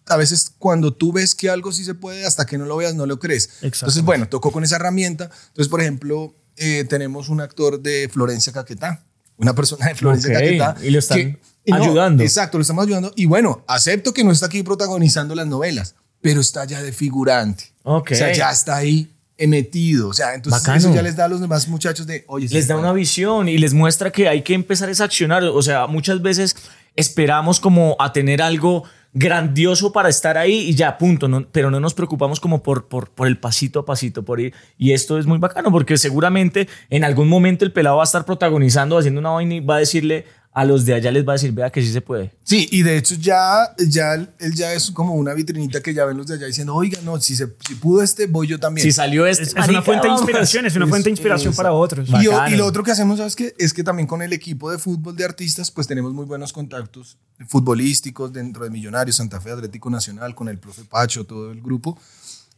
a 0.06 0.16
veces 0.16 0.52
cuando 0.58 0.92
tú 0.94 1.12
ves 1.12 1.34
que 1.34 1.48
algo 1.50 1.72
sí 1.72 1.84
se 1.84 1.94
puede, 1.94 2.24
hasta 2.26 2.44
que 2.46 2.58
no 2.58 2.66
lo 2.66 2.76
veas, 2.76 2.94
no 2.94 3.06
lo 3.06 3.18
crees. 3.18 3.44
Exacto. 3.62 3.66
Entonces, 3.86 4.02
bueno, 4.02 4.28
tocó 4.28 4.52
con 4.52 4.62
esa 4.64 4.76
herramienta. 4.76 5.24
Entonces, 5.48 5.68
por 5.68 5.80
ejemplo, 5.80 6.34
eh, 6.56 6.84
tenemos 6.88 7.28
un 7.28 7.40
actor 7.40 7.80
de 7.80 8.08
Florencia 8.12 8.52
Caquetá, 8.52 9.04
una 9.42 9.54
persona 9.54 9.86
de 9.88 9.94
Florencia 9.94 10.32
Caquetá. 10.32 10.76
y 10.82 10.90
lo 10.90 10.98
están 10.98 11.38
y 11.64 11.70
no, 11.70 11.76
ayudando. 11.76 12.22
Exacto, 12.22 12.58
lo 12.58 12.62
estamos 12.62 12.84
ayudando. 12.84 13.12
Y 13.16 13.26
bueno, 13.26 13.64
acepto 13.68 14.14
que 14.14 14.24
no 14.24 14.32
está 14.32 14.46
aquí 14.46 14.62
protagonizando 14.62 15.34
las 15.34 15.46
novelas, 15.46 15.94
pero 16.20 16.40
está 16.40 16.64
ya 16.64 16.82
de 16.82 16.92
figurante. 16.92 17.72
O 17.82 18.02
sea, 18.08 18.32
ya 18.32 18.50
está 18.50 18.76
ahí 18.76 19.12
metido. 19.46 20.08
O 20.08 20.14
sea, 20.14 20.34
entonces 20.34 20.62
Bacano. 20.62 20.78
eso 20.78 20.94
ya 20.94 21.02
les 21.02 21.16
da 21.16 21.26
a 21.26 21.28
los 21.28 21.40
demás 21.40 21.68
muchachos 21.68 22.06
de, 22.06 22.24
oye, 22.28 22.48
les 22.48 22.68
da 22.68 22.76
una 22.76 22.92
visión 22.92 23.48
y 23.48 23.58
les 23.58 23.74
muestra 23.74 24.10
que 24.10 24.28
hay 24.28 24.42
que 24.42 24.54
empezar 24.54 24.88
a 24.88 25.04
accionar. 25.04 25.44
O 25.44 25.62
sea, 25.62 25.86
muchas 25.86 26.22
veces 26.22 26.56
esperamos 26.96 27.60
como 27.60 27.96
a 27.98 28.12
tener 28.12 28.42
algo 28.42 28.84
grandioso 29.14 29.92
para 29.92 30.08
estar 30.08 30.38
ahí 30.38 30.68
y 30.68 30.74
ya, 30.74 30.96
punto. 30.98 31.28
Pero 31.52 31.70
no 31.70 31.80
nos 31.80 31.94
preocupamos 31.94 32.40
como 32.40 32.62
por, 32.62 32.88
por, 32.88 33.10
por 33.10 33.26
el 33.26 33.38
pasito 33.38 33.80
a 33.80 33.84
pasito, 33.84 34.24
por 34.24 34.40
ir. 34.40 34.54
Y 34.78 34.92
esto 34.92 35.18
es 35.18 35.26
muy 35.26 35.38
bacano 35.38 35.70
porque 35.70 35.98
seguramente 35.98 36.68
en 36.90 37.04
algún 37.04 37.28
momento 37.28 37.64
el 37.64 37.72
pelado 37.72 37.96
va 37.96 38.02
a 38.02 38.04
estar 38.04 38.24
protagonizando, 38.24 38.98
haciendo 38.98 39.20
una 39.20 39.30
vaina 39.30 39.54
y 39.54 39.60
va 39.60 39.76
a 39.76 39.80
decirle 39.80 40.24
a 40.54 40.66
los 40.66 40.84
de 40.84 40.92
allá, 40.92 41.10
les 41.10 41.26
va 41.26 41.32
a 41.32 41.36
decir, 41.36 41.50
vea 41.52 41.70
que 41.70 41.80
sí 41.80 41.90
se 41.90 42.02
puede. 42.02 42.34
Sí, 42.44 42.68
y 42.70 42.82
de 42.82 42.98
hecho 42.98 43.14
ya, 43.14 43.74
ya 43.88 44.14
él 44.14 44.54
ya 44.54 44.74
es 44.74 44.90
como 44.90 45.14
una 45.14 45.32
vitrinita 45.32 45.80
que 45.80 45.94
ya 45.94 46.04
ven 46.04 46.18
los 46.18 46.26
de 46.26 46.34
allá 46.34 46.46
diciendo, 46.46 46.74
oiga, 46.74 47.00
no, 47.02 47.18
si, 47.20 47.34
se, 47.36 47.56
si 47.66 47.74
pudo 47.76 48.02
este, 48.02 48.26
voy 48.26 48.48
yo 48.48 48.60
también. 48.60 48.82
Si 48.82 48.92
salió 48.92 49.26
este, 49.26 49.44
Es, 49.44 49.56
es 49.56 49.68
una 49.68 49.80
fuente 49.80 50.08
de 50.08 50.12
inspiración, 50.12 50.66
es 50.66 50.76
una 50.76 50.86
fuente 50.86 51.04
de 51.04 51.12
inspiración 51.12 51.52
eso. 51.52 51.56
para 51.56 51.72
otros. 51.72 52.06
y, 52.08 52.52
y 52.52 52.56
lo 52.56 52.66
otro 52.66 52.82
que 52.82 52.90
hacemos, 52.90 53.16
¿sabes 53.16 53.34
qué? 53.34 53.54
Es 53.58 53.72
que 53.72 53.82
también 53.82 54.06
con 54.06 54.20
el 54.20 54.34
equipo 54.34 54.70
de 54.70 54.78
fútbol 54.78 55.16
de 55.16 55.24
artistas, 55.24 55.70
pues 55.70 55.86
tenemos 55.86 56.12
muy 56.12 56.26
buenos 56.26 56.52
contactos 56.52 57.16
futbolísticos 57.48 58.30
dentro 58.32 58.64
de 58.64 58.70
Millonarios, 58.70 59.16
Santa 59.16 59.40
Fe, 59.40 59.52
Atlético 59.52 59.88
Nacional, 59.88 60.34
con 60.34 60.48
el 60.48 60.58
profe 60.58 60.84
Pacho, 60.84 61.24
todo 61.24 61.50
el 61.50 61.62
grupo. 61.62 61.98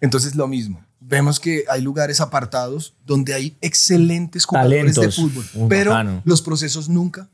Entonces, 0.00 0.35
lo 0.35 0.48
mismo. 0.48 0.85
Vemos 1.00 1.38
que 1.38 1.64
hay 1.68 1.80
lugares 1.80 2.20
apartados 2.20 2.94
donde 3.07 3.35
hay 3.35 3.57
excelentes 3.61 4.44
jugadores 4.46 4.94
Talentos. 4.96 5.16
de 5.16 5.22
fútbol, 5.22 5.68
pero 5.68 5.92
bacano. 5.92 6.22
los 6.24 6.42
procesos 6.42 6.88
nunca 6.88 7.28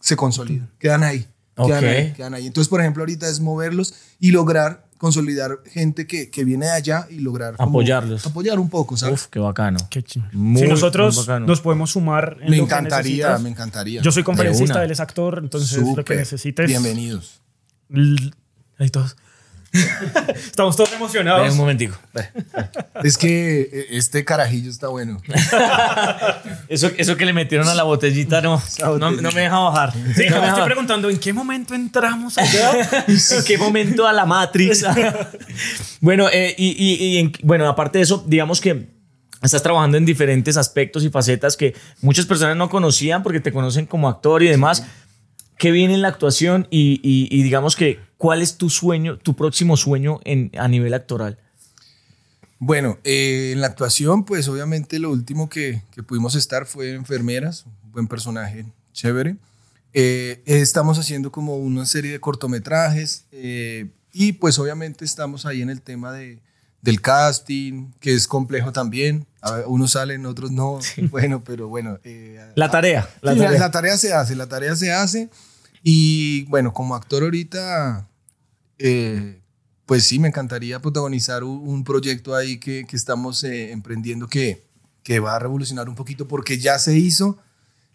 se 0.00 0.16
consolidan, 0.16 0.70
quedan 0.78 1.02
ahí. 1.02 1.26
Quedan, 1.56 1.84
Ok. 1.84 1.84
ahí, 1.90 2.12
quedan 2.12 2.34
ahí. 2.34 2.46
Entonces, 2.46 2.68
por 2.68 2.80
ejemplo, 2.80 3.02
ahorita 3.02 3.28
es 3.28 3.40
moverlos 3.40 3.94
y 4.20 4.30
lograr 4.30 4.86
consolidar 4.96 5.58
gente 5.66 6.06
que, 6.06 6.28
que 6.30 6.44
viene 6.44 6.66
de 6.66 6.72
allá 6.72 7.06
y 7.08 7.20
lograr 7.20 7.56
como 7.56 7.68
Apoyarlos. 7.70 8.26
Apoyar 8.26 8.58
un 8.58 8.68
poco, 8.68 8.96
¿sabes? 8.96 9.22
Uf, 9.22 9.26
qué 9.28 9.38
bacano. 9.38 9.78
Qué. 9.90 10.04
Muy, 10.32 10.62
si 10.62 10.68
nosotros 10.68 11.16
muy 11.16 11.24
bacano. 11.24 11.46
nos 11.46 11.60
podemos 11.60 11.90
sumar 11.92 12.36
en 12.40 12.50
me 12.50 12.56
lo 12.58 12.64
encantaría, 12.64 13.38
me 13.38 13.48
encantaría. 13.48 14.02
Yo 14.02 14.10
soy 14.12 14.24
conferencista, 14.24 14.84
él 14.84 14.90
es 14.90 15.00
actor, 15.00 15.38
entonces 15.42 15.76
lo 15.78 15.84
que 15.84 16.00
Súper. 16.02 16.16
necesites. 16.18 16.66
Bienvenidos. 16.66 17.40
Ahí 18.78 18.90
todos. 18.90 19.16
Estamos 20.34 20.76
todos 20.76 20.90
Ven 20.90 20.98
emocionados. 20.98 21.50
un 21.52 21.56
momentico. 21.58 21.96
Ven. 22.14 22.26
Es 23.04 23.18
que 23.18 23.60
eh, 23.72 23.86
este 23.90 24.24
carajillo 24.24 24.70
está 24.70 24.88
bueno. 24.88 25.20
Eso, 26.68 26.90
eso 26.96 27.16
que 27.16 27.24
le 27.24 27.32
metieron 27.32 27.68
a 27.68 27.74
la 27.74 27.82
botellita 27.82 28.40
no, 28.42 28.62
no, 28.98 29.10
no 29.10 29.30
me 29.32 29.40
deja 29.42 29.58
bajar. 29.58 29.92
Sí, 29.92 30.00
No 30.00 30.12
me 30.14 30.24
estoy 30.26 30.40
bajar. 30.40 30.64
preguntando 30.66 31.08
en 31.10 31.18
qué 31.18 31.32
momento 31.32 31.74
entramos 31.74 32.36
allá. 32.38 33.04
¿En 33.08 33.44
qué 33.46 33.56
momento 33.58 34.06
a 34.06 34.12
la 34.12 34.26
Matrix? 34.26 34.84
bueno, 36.00 36.28
eh, 36.32 36.54
y, 36.58 36.68
y- 36.70 37.04
y 37.06 37.18
en- 37.18 37.32
bueno, 37.42 37.66
aparte 37.68 37.98
de 37.98 38.04
eso, 38.04 38.22
digamos 38.26 38.60
que 38.60 38.88
estás 39.42 39.62
trabajando 39.62 39.96
en 39.96 40.04
diferentes 40.04 40.56
aspectos 40.56 41.04
y 41.04 41.10
facetas 41.10 41.56
que 41.56 41.74
muchas 42.02 42.26
personas 42.26 42.56
no 42.56 42.68
conocían 42.68 43.22
porque 43.22 43.40
te 43.40 43.52
conocen 43.52 43.86
como 43.86 44.08
actor 44.08 44.42
y 44.42 44.48
demás. 44.48 44.84
¿Qué 45.58 45.72
viene 45.72 45.94
en 45.94 46.02
la 46.02 46.08
actuación? 46.08 46.68
Y, 46.70 47.42
digamos 47.42 47.76
que, 47.76 48.00
¿cuál 48.16 48.42
es 48.42 48.56
tu 48.56 48.70
sueño, 48.70 49.18
tu 49.18 49.34
próximo 49.34 49.76
sueño 49.76 50.20
en, 50.24 50.50
a 50.56 50.68
nivel 50.68 50.94
actoral? 50.94 51.38
Bueno, 52.60 52.98
eh, 53.04 53.50
en 53.52 53.60
la 53.60 53.66
actuación, 53.66 54.24
pues 54.24 54.48
obviamente 54.48 54.98
lo 54.98 55.10
último 55.10 55.48
que, 55.48 55.82
que 55.92 56.02
pudimos 56.02 56.34
estar 56.34 56.66
fue 56.66 56.94
enfermeras, 56.94 57.66
un 57.84 57.92
buen 57.92 58.08
personaje, 58.08 58.66
chévere. 58.92 59.36
Eh, 59.94 60.42
estamos 60.44 60.98
haciendo 60.98 61.32
como 61.32 61.56
una 61.56 61.86
serie 61.86 62.12
de 62.12 62.20
cortometrajes 62.20 63.24
eh, 63.32 63.88
y 64.12 64.32
pues 64.32 64.58
obviamente 64.58 65.04
estamos 65.04 65.46
ahí 65.46 65.62
en 65.62 65.70
el 65.70 65.82
tema 65.82 66.12
de, 66.12 66.40
del 66.82 67.00
casting, 67.00 67.90
que 68.00 68.14
es 68.14 68.28
complejo 68.28 68.72
también. 68.72 69.26
A 69.48 69.66
unos 69.68 69.92
salen, 69.92 70.26
otros 70.26 70.50
no. 70.50 70.78
Bueno, 71.10 71.42
pero 71.44 71.68
bueno. 71.68 71.98
eh, 72.04 72.38
La 72.54 72.70
tarea. 72.70 73.08
La 73.20 73.32
Sí, 73.34 73.38
tarea. 73.40 73.58
la 73.58 73.70
tarea 73.70 73.96
se 73.96 74.12
hace, 74.12 74.34
la 74.36 74.46
tarea 74.48 74.74
se 74.76 74.92
hace. 74.92 75.30
Y 75.82 76.44
bueno, 76.46 76.72
como 76.72 76.94
actor 76.94 77.22
ahorita, 77.22 78.08
eh, 78.78 79.40
pues 79.86 80.04
sí, 80.04 80.18
me 80.18 80.28
encantaría 80.28 80.80
protagonizar 80.80 81.44
un, 81.44 81.84
proyecto 81.84 82.34
ahí 82.34 82.58
que, 82.58 82.84
que 82.86 82.96
estamos 82.96 83.42
eh, 83.44 83.70
emprendiendo 83.72 84.26
que, 84.28 84.66
que 85.02 85.20
va 85.20 85.36
a 85.36 85.38
revolucionar 85.38 85.88
un 85.88 85.94
poquito 85.94 86.28
porque 86.28 86.58
ya 86.58 86.78
se 86.78 86.96
hizo, 86.98 87.38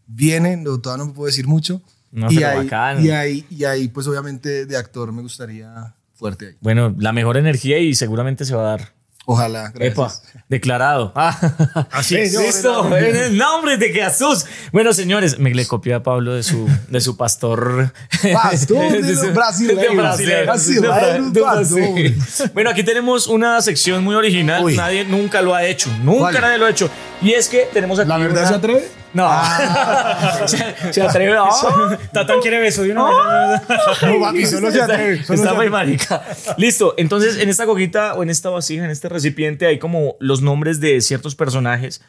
viene, 0.08 0.58
no, 0.58 0.80
todavía 0.80 1.04
no 1.04 1.10
me 1.10 1.16
puedo 1.16 1.28
decir 1.28 1.48
mucho. 1.48 1.82
No, 2.12 2.32
y, 2.32 2.38
pero 2.38 2.48
ahí, 2.50 3.06
y, 3.06 3.10
ahí, 3.12 3.46
y 3.50 3.64
ahí, 3.66 3.88
pues 3.88 4.08
obviamente 4.08 4.66
de 4.66 4.78
actor 4.78 5.12
me 5.12 5.22
gustaría 5.22 5.96
fuerte 6.14 6.48
ahí. 6.48 6.56
Bueno, 6.62 6.96
la 6.98 7.12
mejor 7.12 7.38
energía 7.38 7.80
y 7.80 7.96
seguramente 7.96 8.46
se 8.46 8.56
va 8.56 8.62
a 8.62 8.78
dar. 8.78 8.94
Ojalá, 9.26 9.72
gracias. 9.74 9.94
Epa, 9.94 10.14
declarado. 10.50 11.14
Ah, 11.16 11.88
Así 11.92 12.16
es. 12.18 12.34
Listo, 12.34 12.96
en 12.98 13.16
el 13.16 13.38
nombre 13.38 13.78
de 13.78 13.90
Jesús. 13.94 14.46
Bueno, 14.74 14.92
señores, 14.92 15.40
me 15.40 15.54
le 15.54 15.66
copié 15.66 15.94
a 15.94 16.04
Pablo 16.04 16.34
de 16.34 16.44
su, 16.44 16.68
de 16.90 17.00
su 17.00 17.16
pastor. 17.16 17.94
Pastor 18.34 18.92
de 19.02 19.16
su- 19.16 19.28
De- 19.28 19.76
de- 19.76 20.46
pastor. 20.46 21.66
sí. 21.66 22.16
Bueno, 22.54 22.70
aquí 22.70 22.84
tenemos 22.84 23.28
una 23.28 23.62
sección 23.62 24.04
muy 24.04 24.16
original. 24.16 24.64
Uy. 24.64 24.76
Nadie 24.76 25.06
nunca 25.06 25.42
lo 25.42 25.56
ha 25.56 25.64
hecho. 25.66 25.90
Nunca 26.04 26.20
¿Cuál? 26.32 26.42
nadie 26.42 26.58
lo 26.58 26.66
ha 26.66 26.70
hecho. 26.70 26.90
Y 27.22 27.32
es 27.32 27.48
que 27.48 27.70
tenemos 27.72 28.00
aquí. 28.00 28.10
¿La 28.10 28.18
verdad 28.18 28.42
una- 28.42 28.50
se 28.50 28.56
atreve? 28.56 29.03
No. 29.14 29.30
se, 30.48 30.94
se 30.94 31.02
atreve. 31.02 31.34
Ah. 31.44 31.98
Tatán 32.12 32.40
quiere 32.42 32.60
beso 32.60 32.84
de 32.84 32.92
una 32.92 33.06
vez. 33.06 33.62
No, 34.02 34.20
papi, 34.22 34.46
solo 34.46 34.72
se 34.72 34.82
atreve. 34.82 35.24
solo 35.24 35.40
Está 35.40 35.54
muy 35.54 35.70
marica. 35.70 36.24
Listo. 36.58 36.94
Entonces, 36.98 37.38
en 37.38 37.50
esta 37.50 37.66
cojita 37.66 38.14
o 38.16 38.24
en 38.24 38.30
esta 38.30 38.50
vasija, 38.50 38.86
en 38.86 38.92
este 38.92 39.10
recipiente, 39.10 39.66
hay 39.66 39.80
como 39.80 40.16
los 40.20 40.42
nombres 40.42 40.80
de 40.80 41.02
ciertos 41.02 41.36
personajes 41.36 42.02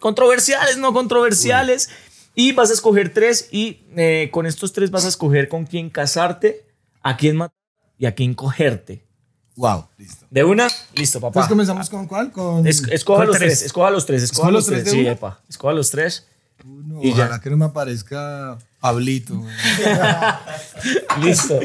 controversiales, 0.00 0.78
no 0.78 0.92
controversiales. 0.92 1.90
Y 2.34 2.52
vas 2.52 2.70
a 2.70 2.74
escoger 2.74 3.12
tres. 3.12 3.48
Y 3.50 3.82
eh, 3.96 4.28
con 4.32 4.46
estos 4.46 4.72
tres 4.72 4.90
vas 4.90 5.04
a 5.04 5.08
escoger 5.08 5.48
con 5.48 5.66
quién 5.66 5.90
casarte, 5.90 6.64
a 7.02 7.16
quién 7.16 7.36
matar 7.36 7.56
y 7.98 8.06
a 8.06 8.14
quién 8.14 8.34
cogerte. 8.34 9.07
Wow, 9.58 9.86
listo. 9.98 10.24
De 10.30 10.44
una, 10.44 10.68
listo, 10.94 11.18
papá. 11.20 11.28
Entonces 11.40 11.48
comenzamos 11.48 11.90
con 11.90 12.06
cuál? 12.06 12.30
Con 12.30 12.64
Es- 12.66 12.82
escoja 12.90 13.18
Con 13.22 13.26
los 13.28 13.36
tres. 13.38 13.48
tres. 13.58 13.62
escoja 13.66 13.90
los 13.90 14.06
tres, 14.06 14.22
escoja 14.22 14.38
¿Escoja 14.48 14.52
los 14.52 14.66
tres 14.66 14.82
tres. 14.82 14.92
de 14.92 14.98
Sí, 14.98 15.00
una? 15.04 15.12
epa. 15.12 15.40
Escoja 15.48 15.74
los 15.74 15.90
tres. 15.90 16.26
uno. 16.64 17.00
y 17.02 17.08
ya. 17.10 17.24
Ojalá 17.24 17.40
que 17.40 17.50
no 17.50 17.56
me 17.56 17.64
aparezca 17.66 18.56
Pablito. 18.80 19.42
Listo. 21.22 21.58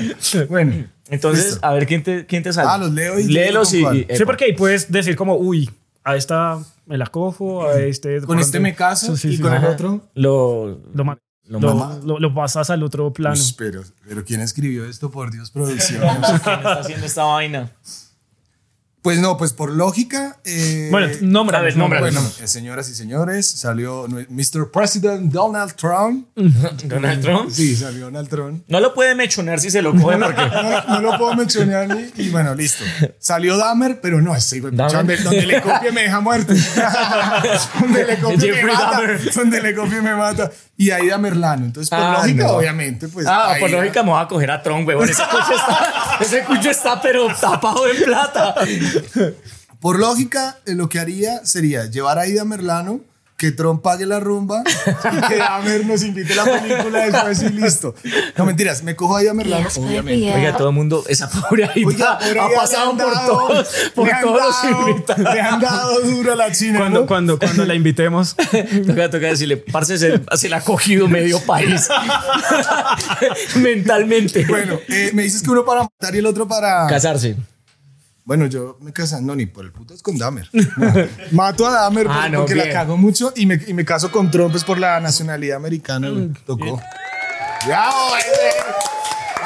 bueno, 0.49 0.85
Entonces, 1.09 1.45
Listo. 1.45 1.65
a 1.67 1.73
ver 1.73 1.85
quién 1.87 2.03
te, 2.03 2.25
quién 2.25 2.43
te 2.43 2.51
sale. 2.53 2.67
Ah, 2.71 2.77
los 2.77 2.91
leo 2.91 3.19
y- 3.19 3.25
Léelos 3.25 3.69
¿con 3.81 3.95
y. 3.95 3.99
y- 4.09 4.15
Sí, 4.17 4.25
porque 4.25 4.45
ahí 4.45 4.53
puedes 4.53 4.91
decir 4.91 5.15
como, 5.15 5.35
uy, 5.35 5.69
a 6.03 6.15
esta 6.15 6.59
me 6.85 6.97
la 6.97 7.07
cojo, 7.07 7.67
a 7.67 7.79
este... 7.79 8.21
con 8.21 8.39
este 8.39 8.59
me 8.59 8.75
caso 8.75 9.15
Sí, 9.15 9.29
sí, 9.29 9.33
y 9.33 9.37
sí. 9.37 9.41
con 9.41 9.51
el 9.53 9.59
Ajá. 9.59 9.69
otro. 9.69 10.01
Lo. 10.15 10.79
Lo, 10.93 11.03
ma- 11.05 11.17
Lo 11.47 11.59
lo, 11.59 11.99
lo- 12.05 12.19
lo 12.19 12.33
pasas 12.33 12.69
al 12.69 12.83
otro 12.83 13.11
plano. 13.11 13.35
Ush, 13.35 13.53
pero, 13.57 13.83
pero 14.07 14.23
¿quién 14.23 14.39
escribió 14.41 14.85
esto? 14.85 15.11
Por 15.11 15.29
Dios, 15.31 15.51
producción. 15.51 16.01
¿Quién 16.43 16.55
está 16.57 16.79
haciendo 16.79 17.05
esta 17.05 17.23
vaina? 17.25 17.71
Pues 19.03 19.19
no, 19.19 19.37
pues 19.37 19.53
por 19.53 19.69
lógica. 19.71 20.37
eh, 20.45 20.87
Bueno, 20.89 21.13
nombra, 21.21 21.61
bueno, 21.99 22.21
eh, 22.41 22.47
señoras 22.47 22.89
y 22.89 22.95
señores, 22.95 23.45
salió 23.47 24.07
Mr. 24.07 24.71
President 24.71 25.31
Donald 25.31 25.73
Trump. 25.75 26.27
Donald 26.85 27.21
Trump. 27.21 27.51
Sí, 27.51 27.75
salió 27.75 28.05
Donald 28.05 28.29
Trump. 28.29 28.63
No 28.67 28.79
lo 28.79 28.93
puede 28.93 29.13
mechonear 29.13 29.59
si 29.59 29.69
se 29.69 29.81
lo 29.81 29.91
coge 29.93 30.17
porque. 30.17 30.41
No, 30.41 30.83
no 30.87 31.01
lo 31.01 31.17
puedo 31.17 31.35
mencionar 31.35 31.87
ni, 31.89 32.11
y 32.23 32.29
bueno, 32.29 32.55
listo. 32.55 32.83
Salió 33.19 33.57
Dahmer, 33.57 33.99
pero 34.01 34.21
no, 34.21 34.33
ese 34.35 34.59
güey, 34.61 34.73
donde, 34.73 35.17
donde 35.17 35.45
le 35.45 35.61
copie 35.61 35.91
me 35.91 36.03
deja 36.03 36.19
muerto. 36.21 36.53
donde 37.81 38.05
le 38.05 38.17
copie 38.19 38.53
me 38.53 38.63
mata. 38.63 38.91
Dahmer. 38.91 39.33
Donde 39.33 39.61
le 39.61 39.75
copie 39.75 40.01
me 40.01 40.15
mata. 40.15 40.51
Y 40.75 40.89
ahí 40.89 41.07
Damerlano. 41.07 41.65
Entonces, 41.65 41.89
por 41.89 41.99
Ah, 41.99 42.17
lógica, 42.19 42.43
no. 42.45 42.53
obviamente, 42.53 43.07
pues. 43.07 43.27
Ah, 43.27 43.51
ahí 43.51 43.61
por 43.61 43.69
lógica 43.69 44.01
me 44.01 44.09
voy 44.09 44.21
a 44.23 44.27
coger 44.27 44.49
a 44.49 44.61
Trump, 44.63 44.87
weón. 44.87 45.07
Ese 45.07 45.21
cucho 45.29 45.53
está, 45.53 46.17
ese 46.19 46.43
cucho 46.45 46.69
está 46.71 47.01
pero 47.01 47.27
tapado 47.39 47.87
en 47.87 48.03
plata. 48.03 48.55
Por 49.79 49.99
lógica, 49.99 50.59
eh, 50.65 50.75
lo 50.75 50.87
que 50.89 50.99
haría 50.99 51.45
sería 51.45 51.85
llevar 51.89 52.17
a 52.17 52.25
Ida 52.27 52.45
Merlano, 52.45 53.01
que 53.35 53.51
Trump 53.51 53.81
pague 53.81 54.05
la 54.05 54.21
rumba 54.21 54.63
y 54.65 55.27
que 55.27 55.35
Dahmer 55.35 55.85
nos 55.85 56.01
invite 56.03 56.31
a 56.39 56.45
la 56.45 56.61
película 56.61 56.99
después 57.05 57.41
y 57.41 57.49
listo. 57.49 57.93
No, 58.37 58.45
mentiras, 58.45 58.83
me 58.83 58.95
cojo 58.95 59.17
a 59.17 59.23
Ida 59.23 59.33
Merlano, 59.33 59.67
obviamente. 59.75 60.33
Oiga, 60.33 60.55
todo 60.55 60.69
el 60.69 60.75
mundo, 60.75 61.03
esa 61.09 61.29
pobre 61.29 61.65
ahí 61.65 61.83
Oiga, 61.83 62.13
ha 62.17 62.49
pasado 62.55 62.91
han 62.91 62.97
por 62.97 63.13
dado- 63.13 63.27
todos, 63.47 63.67
por 63.93 64.09
todos 64.21 64.39
los 64.41 64.63
dado- 64.63 64.89
invitados. 64.89 65.33
Le 65.33 65.41
han 65.41 65.59
dado 65.59 65.99
duro 65.99 66.31
a 66.31 66.35
la 66.37 66.51
China. 66.53 66.79
Cuando, 66.79 66.99
¿no? 67.01 67.05
cuando, 67.07 67.39
cuando 67.39 67.65
la 67.65 67.75
invitemos. 67.75 68.35
Toca, 68.87 69.09
toca 69.09 69.27
decirle, 69.27 69.57
parce, 69.57 69.97
se, 69.97 70.21
se 70.37 70.47
le 70.47 70.55
ha 70.55 70.61
cogido 70.61 71.09
medio 71.09 71.41
país. 71.41 71.89
Mentalmente. 73.57 74.45
Bueno, 74.45 74.79
eh, 74.87 75.11
me 75.13 75.23
dices 75.23 75.41
que 75.43 75.49
uno 75.49 75.65
para 75.65 75.81
matar 75.83 76.15
y 76.15 76.19
el 76.19 76.25
otro 76.25 76.47
para. 76.47 76.87
Casarse. 76.87 77.35
Bueno, 78.25 78.45
yo 78.45 78.77
me 78.81 78.93
caso, 78.93 79.19
no, 79.21 79.35
ni 79.35 79.45
por 79.47 79.65
el 79.65 79.71
puto 79.73 79.93
es 79.93 80.01
con 80.01 80.17
Dahmer. 80.17 80.47
No. 80.53 80.93
Mato 81.31 81.67
a 81.67 81.71
Dahmer 81.71 82.07
Ah, 82.09 82.21
por- 82.23 82.31
no, 82.31 82.37
porque 82.39 82.53
bien. 82.53 82.67
la 82.69 82.73
cago 82.73 82.95
mucho 82.97 83.33
y 83.35 83.45
me, 83.45 83.59
y 83.67 83.73
me 83.73 83.83
caso 83.83 84.11
con 84.11 84.31
Trump 84.31 84.55
es 84.55 84.63
por 84.63 84.79
la 84.79 84.99
nacionalidad 85.01 85.57
americana. 85.57 86.09
güey. 86.09 86.29
Tocó. 86.45 86.81
Ya, 87.67 87.89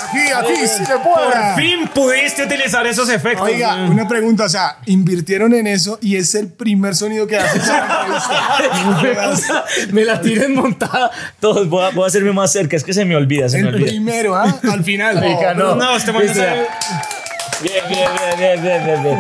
Aquí, 0.09 0.19
aquí, 0.33 0.67
sí 0.67 0.85
se 0.85 0.93
Por 0.99 1.55
fin 1.57 1.85
pudiste 1.93 2.45
utilizar 2.45 2.87
esos 2.87 3.09
efectos. 3.09 3.45
Oiga, 3.45 3.75
una 3.89 4.07
pregunta, 4.07 4.45
o 4.45 4.49
sea, 4.49 4.77
invirtieron 4.85 5.53
en 5.53 5.67
eso 5.67 5.99
y 6.01 6.15
es 6.15 6.33
el 6.33 6.47
primer 6.47 6.95
sonido 6.95 7.27
que 7.27 7.37
hace 7.37 7.59
me 9.91 10.05
la 10.05 10.21
tienen 10.21 10.55
montada. 10.55 11.11
Todos, 11.41 11.67
voy 11.67 11.83
a, 11.83 11.89
voy 11.89 12.05
a 12.05 12.07
hacerme 12.07 12.31
más 12.31 12.53
cerca, 12.53 12.77
es 12.77 12.85
que 12.85 12.93
se 12.93 13.03
me 13.03 13.17
olvida, 13.17 13.49
se 13.49 13.61
me 13.61 13.67
El 13.67 13.75
olvida. 13.75 13.87
primero, 13.89 14.33
¿ah? 14.35 14.57
Al 14.71 14.81
final. 14.83 15.15
Marica, 15.15 15.53
no. 15.53 15.75
No, 15.75 15.97
este 15.97 16.13
Bien, 17.61 17.83
bien, 17.89 18.09
bien, 18.37 18.39
bien, 18.39 18.61
bien, 18.63 18.85
bien, 18.85 19.03
bien. 19.03 19.17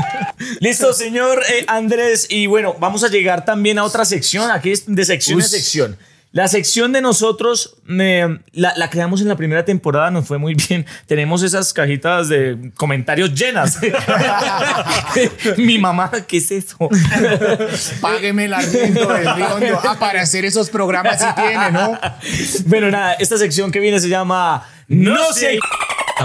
Listo, 0.59 0.93
señor 0.93 1.41
eh, 1.49 1.65
Andrés. 1.67 2.27
Y 2.29 2.45
bueno, 2.47 2.75
vamos 2.79 3.03
a 3.03 3.07
llegar 3.07 3.45
también 3.45 3.79
a 3.79 3.83
otra 3.83 4.05
sección. 4.05 4.51
Aquí 4.51 4.71
es 4.71 4.83
de 4.85 5.05
sección 5.05 5.39
a 5.41 5.43
Uy. 5.43 5.49
sección. 5.49 5.97
La 6.33 6.47
sección 6.49 6.91
de 6.91 7.01
nosotros 7.01 7.77
me- 7.85 8.41
la, 8.51 8.73
la 8.75 8.89
creamos 8.89 9.21
en 9.21 9.29
la 9.29 9.37
primera 9.37 9.63
temporada, 9.65 10.11
nos 10.11 10.27
fue 10.27 10.37
muy 10.37 10.53
bien. 10.53 10.85
Tenemos 11.07 11.41
esas 11.41 11.73
cajitas 11.73 12.27
de 12.29 12.71
comentarios 12.75 13.33
llenas. 13.33 13.79
Mi 15.57 15.79
mamá, 15.79 16.11
¿qué 16.27 16.37
es 16.37 16.51
eso? 16.51 16.77
Págueme 18.01 18.45
el 18.45 18.53
arriendo 18.53 19.07
del. 19.07 19.27
Ah, 19.27 19.95
para 19.99 20.21
hacer 20.21 20.45
esos 20.45 20.69
programas 20.69 21.19
sí 21.21 21.27
tiene, 21.35 21.71
¿no? 21.71 21.97
Bueno, 22.65 22.91
nada, 22.91 23.13
esta 23.13 23.37
sección 23.37 23.71
que 23.71 23.79
viene 23.79 23.99
se 23.99 24.09
llama 24.09 24.67
No 24.87 25.31
sé. 25.33 25.57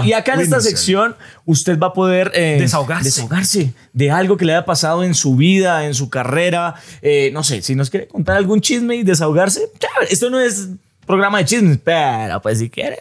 Y 0.03 0.13
acá 0.13 0.33
en 0.35 0.41
esta 0.41 0.61
sección 0.61 1.15
usted 1.45 1.77
va 1.79 1.87
a 1.87 1.93
poder 1.93 2.31
eh, 2.33 2.57
Desahogarse. 2.59 3.05
desahogarse 3.05 3.73
de 3.93 4.11
algo 4.11 4.37
que 4.37 4.45
le 4.45 4.53
haya 4.53 4.65
pasado 4.65 5.03
en 5.03 5.13
su 5.13 5.35
vida, 5.35 5.85
en 5.85 5.93
su 5.93 6.09
carrera. 6.09 6.75
Eh, 7.01 7.31
no 7.33 7.43
sé, 7.43 7.61
si 7.61 7.75
nos 7.75 7.89
quiere 7.89 8.07
contar 8.07 8.37
algún 8.37 8.61
chisme 8.61 8.95
y 8.95 9.03
desahogarse, 9.03 9.69
esto 10.09 10.29
no 10.29 10.39
es 10.39 10.69
programa 11.05 11.39
de 11.39 11.45
chismes, 11.45 11.79
pero 11.83 12.41
pues 12.41 12.59
si 12.59 12.69
quiere. 12.69 12.99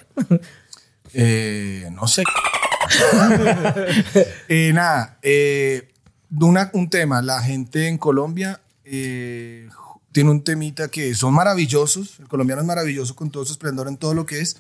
Eh, 1.15 1.89
no 1.93 2.07
sé. 2.09 2.25
Nada, 4.73 5.19
una- 6.41 6.71
un 6.73 6.91
tema. 6.91 7.23
La 7.23 7.41
gente 7.43 7.89
en 7.89 7.99
Colombia 7.99 8.61
tiene 8.85 10.31
un 10.31 10.43
temita 10.45 10.89
que 10.89 11.15
son 11.15 11.35
maravillosos. 11.35 12.19
El 12.21 12.29
colombiano 12.29 12.63
es 12.63 12.67
maravilloso 12.67 13.15
con 13.17 13.31
todo 13.31 13.45
su 13.45 13.53
esplendor 13.53 13.89
en 13.89 13.97
todo 13.97 14.15
lo 14.15 14.27
que 14.27 14.41
es, 14.41 14.57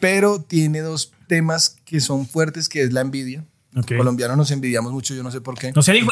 pero 0.00 0.40
tiene 0.40 0.80
dos 0.80 1.12
temas 1.28 1.76
que 1.84 2.00
son 2.00 2.26
fuertes, 2.26 2.68
que 2.68 2.82
es 2.82 2.92
la 2.92 3.02
envidia. 3.02 3.44
Ok. 3.76 3.90
Los 3.92 3.98
colombianos 3.98 4.36
nos 4.36 4.50
envidiamos 4.50 4.92
mucho, 4.92 5.14
yo 5.14 5.22
no 5.22 5.30
sé 5.30 5.40
por 5.40 5.56
qué. 5.56 5.70
No 5.72 5.82
sé, 5.82 5.96
hijo. 5.98 6.10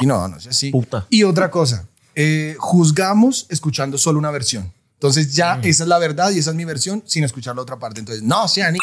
Y 0.00 0.06
no, 0.06 0.28
no 0.28 0.36
es 0.36 0.46
así. 0.46 0.70
Puta. 0.70 1.06
Y 1.10 1.24
otra 1.24 1.50
cosa, 1.50 1.88
eh, 2.14 2.54
juzgamos 2.58 3.46
escuchando 3.50 3.98
solo 3.98 4.18
una 4.18 4.30
versión. 4.30 4.72
Entonces 4.94 5.34
ya 5.34 5.58
esa 5.62 5.82
es 5.84 5.88
la 5.88 5.98
verdad 5.98 6.30
y 6.30 6.38
esa 6.38 6.50
es 6.50 6.56
mi 6.56 6.64
versión 6.66 7.02
sin 7.06 7.24
escuchar 7.24 7.56
la 7.56 7.62
otra 7.62 7.78
parte. 7.78 8.00
Entonces, 8.00 8.22
no 8.22 8.46
sean 8.48 8.76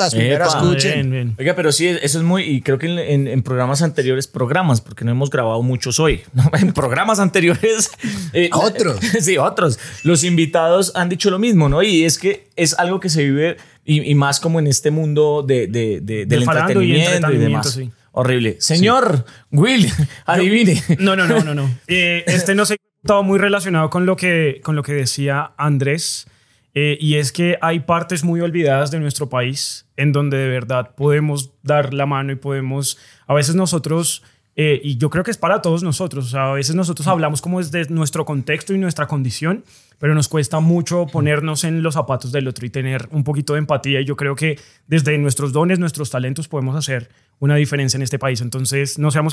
las 0.00 0.14
primero 0.14 0.46
Epa, 0.46 0.58
escuchen. 0.58 0.92
Bien, 0.92 1.10
bien. 1.10 1.36
Oiga, 1.38 1.54
pero 1.54 1.70
sí, 1.72 1.86
eso 1.86 2.16
es 2.18 2.24
muy, 2.24 2.44
y 2.44 2.62
creo 2.62 2.78
que 2.78 2.86
en, 2.86 2.98
en- 2.98 3.28
en 3.28 3.42
programas 3.42 3.82
anteriores, 3.82 4.26
programas, 4.26 4.80
porque 4.80 5.04
no 5.04 5.10
hemos 5.10 5.28
grabado 5.28 5.62
muchos 5.62 6.00
hoy, 6.00 6.22
¿no? 6.32 6.50
en 6.58 6.72
programas 6.72 7.18
anteriores... 7.20 7.90
eh, 8.32 8.48
Otros. 8.54 8.98
Sí, 9.20 9.36
otros. 9.36 9.78
Los 10.02 10.24
invitados 10.24 10.92
han 10.94 11.10
dicho 11.10 11.28
lo 11.30 11.38
mismo, 11.38 11.68
¿no? 11.68 11.82
Y 11.82 12.04
es 12.06 12.18
que 12.18 12.48
es 12.56 12.72
algo 12.78 12.98
que 13.00 13.10
se 13.10 13.22
vive, 13.24 13.58
y, 13.92 14.10
y 14.10 14.14
más 14.14 14.40
como 14.40 14.58
en 14.58 14.66
este 14.66 14.90
mundo 14.90 15.42
de, 15.46 15.66
de- 15.66 16.00
de- 16.00 16.26
del 16.26 16.40
De 16.40 16.44
falando 16.46 16.82
y 16.82 16.92
entretenimiento 16.96 17.10
y, 17.10 17.14
entretenimiento, 17.16 17.68
demás. 17.70 17.72
sí. 17.72 17.90
Horrible. 18.12 18.56
Señor 18.60 19.24
Will, 19.52 19.88
adivine. 20.26 20.82
No, 20.98 21.14
no, 21.16 21.26
no, 21.26 21.40
no, 21.44 21.54
no. 21.54 21.70
Eh, 21.86 22.24
este 22.26 22.54
no 22.54 22.64
se 22.66 22.76
estaba 23.02 23.22
muy 23.22 23.38
relacionado 23.38 23.88
con 23.90 24.04
lo 24.06 24.16
que, 24.16 24.60
con 24.62 24.74
lo 24.76 24.82
que 24.82 24.92
decía 24.92 25.52
Andrés. 25.56 26.26
eh, 26.74 26.96
y 27.00 27.16
es 27.16 27.32
que 27.32 27.56
hay 27.62 27.80
partes 27.80 28.22
muy 28.24 28.40
olvidadas 28.40 28.90
de 28.90 29.00
nuestro 29.00 29.28
país 29.28 29.86
en 29.96 30.12
donde 30.12 30.36
de 30.38 30.48
verdad 30.48 30.94
podemos 30.96 31.52
dar 31.62 31.92
la 31.94 32.06
mano 32.06 32.32
y 32.32 32.36
podemos, 32.36 32.96
a 33.26 33.34
veces 33.34 33.54
nosotros, 33.54 34.22
eh, 34.62 34.78
y 34.84 34.98
yo 34.98 35.08
creo 35.08 35.24
que 35.24 35.30
es 35.30 35.38
para 35.38 35.62
todos 35.62 35.82
nosotros, 35.82 36.26
o 36.26 36.28
sea, 36.28 36.50
a 36.50 36.52
veces 36.52 36.74
nosotros 36.74 37.06
hablamos 37.08 37.40
como 37.40 37.62
desde 37.62 37.86
nuestro 37.88 38.26
contexto 38.26 38.74
y 38.74 38.78
nuestra 38.78 39.06
condición, 39.06 39.64
pero 39.98 40.14
nos 40.14 40.28
cuesta 40.28 40.60
mucho 40.60 41.06
ponernos 41.06 41.64
en 41.64 41.82
los 41.82 41.94
zapatos 41.94 42.30
del 42.32 42.46
otro 42.46 42.66
y 42.66 42.70
tener 42.70 43.08
un 43.10 43.24
poquito 43.24 43.54
de 43.54 43.60
empatía. 43.60 44.00
Y 44.00 44.04
yo 44.04 44.16
creo 44.16 44.34
que 44.34 44.58
desde 44.86 45.16
nuestros 45.18 45.52
dones, 45.52 45.78
nuestros 45.78 46.10
talentos, 46.10 46.46
podemos 46.48 46.76
hacer 46.76 47.08
una 47.38 47.56
diferencia 47.56 47.96
en 47.96 48.02
este 48.02 48.18
país. 48.18 48.40
Entonces, 48.42 48.98
no 48.98 49.10
seamos 49.10 49.32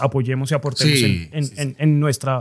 apoyemos 0.00 0.50
y 0.50 0.54
aportemos 0.54 0.98
Sí, 0.98 1.28
en, 1.32 1.44
en- 1.44 1.52
en- 1.58 1.76
en 1.78 2.00
nuestra 2.00 2.40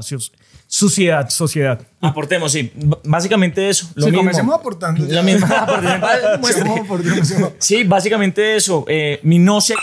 sociedad, 0.68 1.30
sociedad. 1.30 1.82
Aportemos, 2.02 2.52
sí. 2.52 2.72
B- 2.76 2.98
Básicamente 3.06 3.70
eso. 3.70 3.88
Lo 3.96 4.04
Sí, 4.06 4.12
mismo. 4.12 4.20
comencemos 4.20 4.56
aportando. 4.56 5.06
Sí, 7.60 7.84
básicamente 7.84 8.56
eso. 8.56 8.86
Eh, 8.88 9.20
mi 9.24 9.40
no 9.40 9.62
sé 9.62 9.74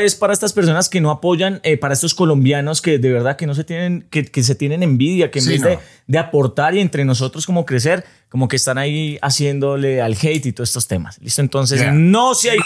es 0.00 0.14
para 0.14 0.32
estas 0.32 0.52
personas 0.52 0.88
que 0.88 1.00
no 1.00 1.10
apoyan, 1.10 1.60
eh, 1.62 1.76
para 1.76 1.94
estos 1.94 2.14
colombianos 2.14 2.80
que 2.82 2.98
de 2.98 3.12
verdad 3.12 3.36
que 3.36 3.46
no 3.46 3.54
se 3.54 3.64
tienen, 3.64 4.06
que, 4.10 4.24
que 4.24 4.42
se 4.42 4.54
tienen 4.54 4.82
envidia, 4.82 5.30
que 5.30 5.38
en 5.40 5.44
Sí, 5.44 5.50
vez 5.52 5.60
no. 5.62 5.68
de, 5.68 5.78
de 6.06 6.18
aportar 6.18 6.74
y 6.74 6.80
entre 6.80 7.04
nosotros 7.04 7.46
como 7.46 7.64
crecer, 7.66 8.04
como 8.28 8.48
que 8.48 8.56
están 8.56 8.78
ahí 8.78 9.18
haciéndole 9.22 10.00
al 10.00 10.12
hate 10.20 10.46
y 10.46 10.52
todos 10.52 10.70
estos 10.70 10.86
temas. 10.88 11.18
¿Listo? 11.20 11.40
Entonces, 11.42 11.80
Yeah. 11.80 11.92
no 11.92 12.34
se 12.34 12.50
hay... 12.50 12.58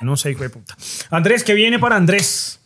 No 0.00 0.16
sé, 0.16 0.30
hijo 0.30 0.42
de 0.42 0.50
puta. 0.50 0.76
Andrés, 1.10 1.44
¿qué 1.44 1.52
viene 1.54 1.78
para 1.78 1.96
Andrés? 1.96 2.58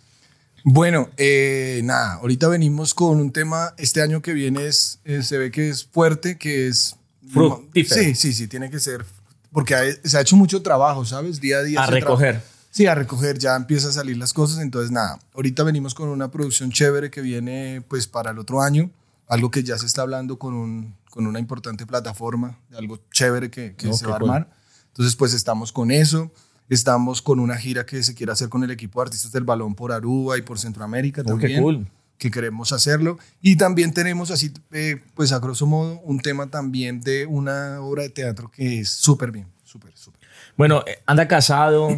Bueno, 0.62 1.10
eh, 1.16 1.80
nada, 1.84 2.14
ahorita 2.14 2.48
venimos 2.48 2.94
con 2.94 3.20
un 3.20 3.32
tema, 3.32 3.74
este 3.76 4.00
año 4.02 4.22
que 4.22 4.32
viene 4.32 4.66
es, 4.66 4.98
eh, 5.04 5.22
se 5.22 5.36
ve 5.38 5.50
que 5.50 5.68
es 5.68 5.84
fuerte, 5.84 6.38
que 6.38 6.68
es... 6.68 6.96
Fructífero. 7.32 8.02
Sí, 8.02 8.14
sí, 8.14 8.32
sí, 8.32 8.48
tiene 8.48 8.70
que 8.70 8.78
ser, 8.78 9.04
porque 9.52 9.74
se 10.04 10.16
ha 10.16 10.20
hecho 10.20 10.36
mucho 10.36 10.62
trabajo, 10.62 11.04
¿sabes? 11.04 11.40
Día 11.40 11.58
a 11.58 11.62
día. 11.62 11.82
A 11.82 11.86
se 11.86 11.92
recoger. 11.92 12.40
Sí, 12.74 12.86
a 12.86 12.94
recoger, 12.96 13.38
ya 13.38 13.54
empiezan 13.54 13.90
a 13.90 13.92
salir 13.92 14.16
las 14.16 14.32
cosas, 14.32 14.58
entonces 14.60 14.90
nada, 14.90 15.20
ahorita 15.32 15.62
venimos 15.62 15.94
con 15.94 16.08
una 16.08 16.32
producción 16.32 16.72
chévere 16.72 17.08
que 17.08 17.20
viene 17.20 17.84
pues 17.86 18.08
para 18.08 18.32
el 18.32 18.38
otro 18.40 18.60
año, 18.62 18.90
algo 19.28 19.48
que 19.52 19.62
ya 19.62 19.78
se 19.78 19.86
está 19.86 20.02
hablando 20.02 20.40
con, 20.40 20.54
un, 20.54 20.96
con 21.08 21.28
una 21.28 21.38
importante 21.38 21.86
plataforma, 21.86 22.58
algo 22.76 22.98
chévere 23.12 23.48
que, 23.48 23.76
que 23.76 23.86
Oh, 23.90 23.92
se 23.92 24.00
qué 24.04 24.10
va 24.10 24.14
a 24.14 24.16
armar. 24.16 24.50
Entonces 24.88 25.14
pues 25.14 25.34
estamos 25.34 25.70
con 25.70 25.92
eso, 25.92 26.32
estamos 26.68 27.22
con 27.22 27.38
una 27.38 27.56
gira 27.56 27.86
que 27.86 28.02
se 28.02 28.12
quiere 28.12 28.32
hacer 28.32 28.48
con 28.48 28.64
el 28.64 28.72
equipo 28.72 28.98
de 29.00 29.04
artistas 29.04 29.30
del 29.30 29.44
balón 29.44 29.76
por 29.76 29.92
Aruba 29.92 30.36
y 30.36 30.42
por 30.42 30.58
Centroamérica 30.58 31.20
Oh, 31.22 31.24
qué 31.26 31.30
también. 31.30 31.62
cool. 31.62 31.88
Que 32.18 32.32
queremos 32.32 32.72
hacerlo. 32.72 33.18
Y 33.40 33.54
también 33.56 33.94
tenemos 33.94 34.32
así, 34.32 34.52
eh, 34.72 35.00
pues 35.14 35.30
a 35.30 35.38
grosso 35.38 35.66
modo, 35.66 36.00
un 36.00 36.18
tema 36.18 36.48
también 36.50 37.00
de 37.00 37.24
una 37.26 37.80
obra 37.82 38.02
de 38.02 38.10
teatro 38.10 38.50
que 38.50 38.80
es 38.80 38.88
súper 38.90 39.30
bien, 39.30 39.46
súper, 39.62 39.92
súper. 39.96 40.20
Bueno, 40.56 40.82
eh, 40.88 40.98
anda 41.06 41.28
casado 41.28 41.88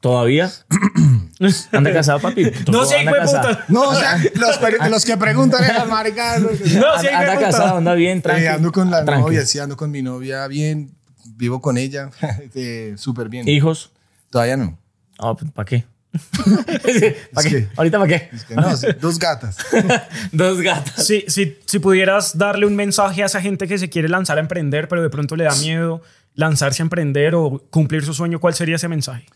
todavía. 0.00 0.50
anda 1.72 1.92
casado, 1.92 2.20
papi. 2.20 2.50
No 2.70 2.84
sé, 2.84 2.96
anda 2.98 3.10
hijo 3.10 3.14
de 3.14 3.18
casado. 3.20 3.48
puta. 3.48 3.64
No, 3.68 3.82
o 3.88 3.94
sea, 3.94 4.18
los, 4.34 4.58
pre- 4.58 4.90
los 4.90 5.04
que 5.04 5.16
preguntan 5.16 5.62
es 5.64 5.74
las 5.74 5.88
maricas. 5.88 6.40
No, 6.40 6.48
sí, 7.00 7.08
Anda 7.08 7.38
casado, 7.38 7.76
anda 7.78 7.94
bien, 7.94 8.18
Eh, 8.18 8.22
tranquilo. 8.22 8.52
ando 8.52 8.72
con 8.72 8.90
la 8.90 9.04
Tranqui. 9.04 9.22
novia, 9.24 9.46
sí, 9.46 9.58
ando 9.58 9.76
con 9.76 9.90
mi 9.90 10.02
novia 10.02 10.46
bien, 10.48 10.94
vivo 11.36 11.60
con 11.60 11.78
ella, 11.78 12.10
eh, 12.54 12.94
súper 12.96 13.28
bien. 13.28 13.48
¿Hijos? 13.48 13.92
Todavía 14.30 14.56
no. 14.56 14.78
¿Para 15.54 15.64
qué? 15.66 15.84
¿Para 17.34 17.48
qué? 17.48 17.50
que- 17.50 17.68
¿Ahorita 17.76 17.98
para 17.98 18.08
qué? 18.08 18.28
Es 18.32 18.44
que 18.44 18.54
no, 18.54 18.76
sí, 18.76 18.86
dos 19.00 19.18
gatas. 19.18 19.56
Dos 20.32 20.60
gatas. 20.62 21.06
Si, 21.06 21.24
si, 21.28 21.58
si 21.66 21.78
pudieras 21.78 22.36
darle 22.38 22.66
un 22.66 22.74
mensaje 22.76 23.22
a 23.22 23.26
esa 23.26 23.40
gente 23.40 23.68
que 23.68 23.78
se 23.78 23.88
quiere 23.88 24.08
lanzar 24.08 24.38
a 24.38 24.40
emprender, 24.40 24.88
pero 24.88 25.02
de 25.02 25.10
pronto 25.10 25.36
le 25.36 25.44
da 25.44 25.54
miedo 25.56 26.02
lanzarse 26.34 26.82
a 26.82 26.84
emprender 26.84 27.34
o 27.34 27.62
cumplir 27.70 28.04
su 28.04 28.14
sueño, 28.14 28.40
¿cuál 28.40 28.54
sería 28.54 28.76
ese 28.76 28.88
mensaje? 28.88 29.26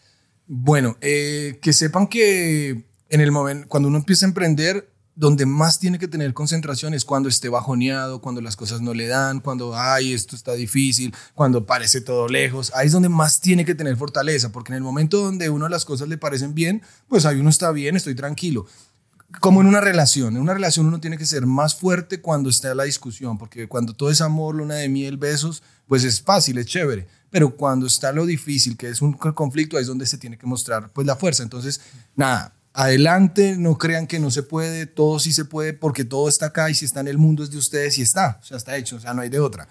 Bueno, 0.55 0.99
eh, 1.01 1.59
que 1.63 1.73
sepan 1.73 2.09
que 2.09 2.85
en 3.09 3.21
el 3.23 3.33
momento, 3.33 3.67
cuando 3.69 3.89
uno 3.89 3.97
empieza 3.97 4.27
a 4.27 4.29
emprender, 4.29 4.87
donde 5.15 5.47
más 5.47 5.79
tiene 5.79 5.99
que 5.99 6.09
tener 6.09 6.35
concentración 6.35 6.93
es 6.93 7.07
cuando 7.07 7.31
esté 7.31 7.49
bajoneado, 7.49 8.21
cuando 8.21 8.43
las 8.43 8.55
cosas 8.55 8.83
no 8.83 8.93
le 8.93 9.07
dan, 9.07 9.41
cuando, 9.41 9.75
ay, 9.75 10.13
esto 10.13 10.37
está 10.37 10.53
difícil, 10.53 11.15
cuando 11.35 11.65
parece 11.65 12.03
todo 12.03 12.29
lejos. 12.29 12.71
Ahí 12.75 12.89
es 12.89 12.93
donde 12.93 13.09
más 13.09 13.41
tiene 13.41 13.65
que 13.65 13.75
tener 13.75 13.97
fortaleza, 13.97 14.53
porque 14.53 14.73
en 14.73 14.77
el 14.77 14.83
momento 14.83 15.23
donde 15.23 15.49
uno 15.49 15.71
las 15.71 15.87
cosas 15.87 16.11
le 16.11 16.19
parecen 16.19 16.55
bien, 16.55 16.83
pues 17.09 17.25
ahí 17.25 17.41
uno 17.41 17.49
está 17.49 17.73
bien, 17.73 17.97
estoy 17.97 18.15
tranquilo. 18.15 18.67
Como 19.41 19.61
en 19.61 19.67
una 19.67 19.81
relación, 19.81 20.37
en 20.37 20.43
una 20.43 20.55
relación 20.55 20.87
uno 20.87 21.01
tiene 21.01 21.19
que 21.19 21.27
ser 21.27 21.47
más 21.47 21.75
fuerte 21.75 22.21
cuando 22.21 22.51
está 22.51 22.75
la 22.75 22.85
discusión, 22.85 23.39
porque 23.39 23.67
cuando 23.69 23.95
todo 23.95 24.11
es 24.11 24.21
amor, 24.21 24.55
luna 24.55 24.75
de 24.75 24.89
miel, 24.89 25.17
besos, 25.17 25.63
pues 25.87 26.05
es 26.05 26.21
fácil, 26.21 26.59
es 26.59 26.67
chévere. 26.67 27.07
Pero 27.31 27.57
cuando 27.57 27.87
está 27.87 28.13
lo 28.13 28.27
difícil, 28.27 28.77
que 28.77 28.89
es 28.89 29.01
un 29.01 29.15
conflicto, 29.15 29.77
ahí 29.77 29.83
es 29.83 29.89
donde 29.89 30.07
se 30.07 30.19
tiene 30.19 30.37
que 30.37 30.47
mostrar 30.47 30.91
pues 30.93 31.07
la 31.07 31.17
fuerza. 31.17 31.43
Entonces, 31.43 31.81
nada, 32.15 32.55
adelante, 32.75 33.57
no 33.57 33.79
crean 33.79 34.07
que 34.07 34.19
no 34.19 34.31
se 34.31 34.43
puede, 34.43 34.87
todo 34.87 35.19
sí 35.19 35.33
se 35.33 35.45
puede, 35.45 35.73
porque 35.73 36.05
todo 36.05 36.29
está 36.29 36.47
acá 36.47 36.71
y 36.71 36.75
si 36.75 36.85
está 36.85 37.01
en 37.01 37.09
el 37.09 37.19
mundo 37.19 37.43
es 37.43 37.51
de 37.51 37.59
ustedes 37.59 37.99
y 37.99 38.03
está, 38.03 38.39
o 38.43 38.45
sea, 38.45 38.57
está 38.57 38.77
hecho, 38.77 38.97
o 38.97 39.01
sea, 39.01 39.15
no 39.15 39.23
hay 39.23 39.29
de 39.29 39.41
otra. 39.41 39.69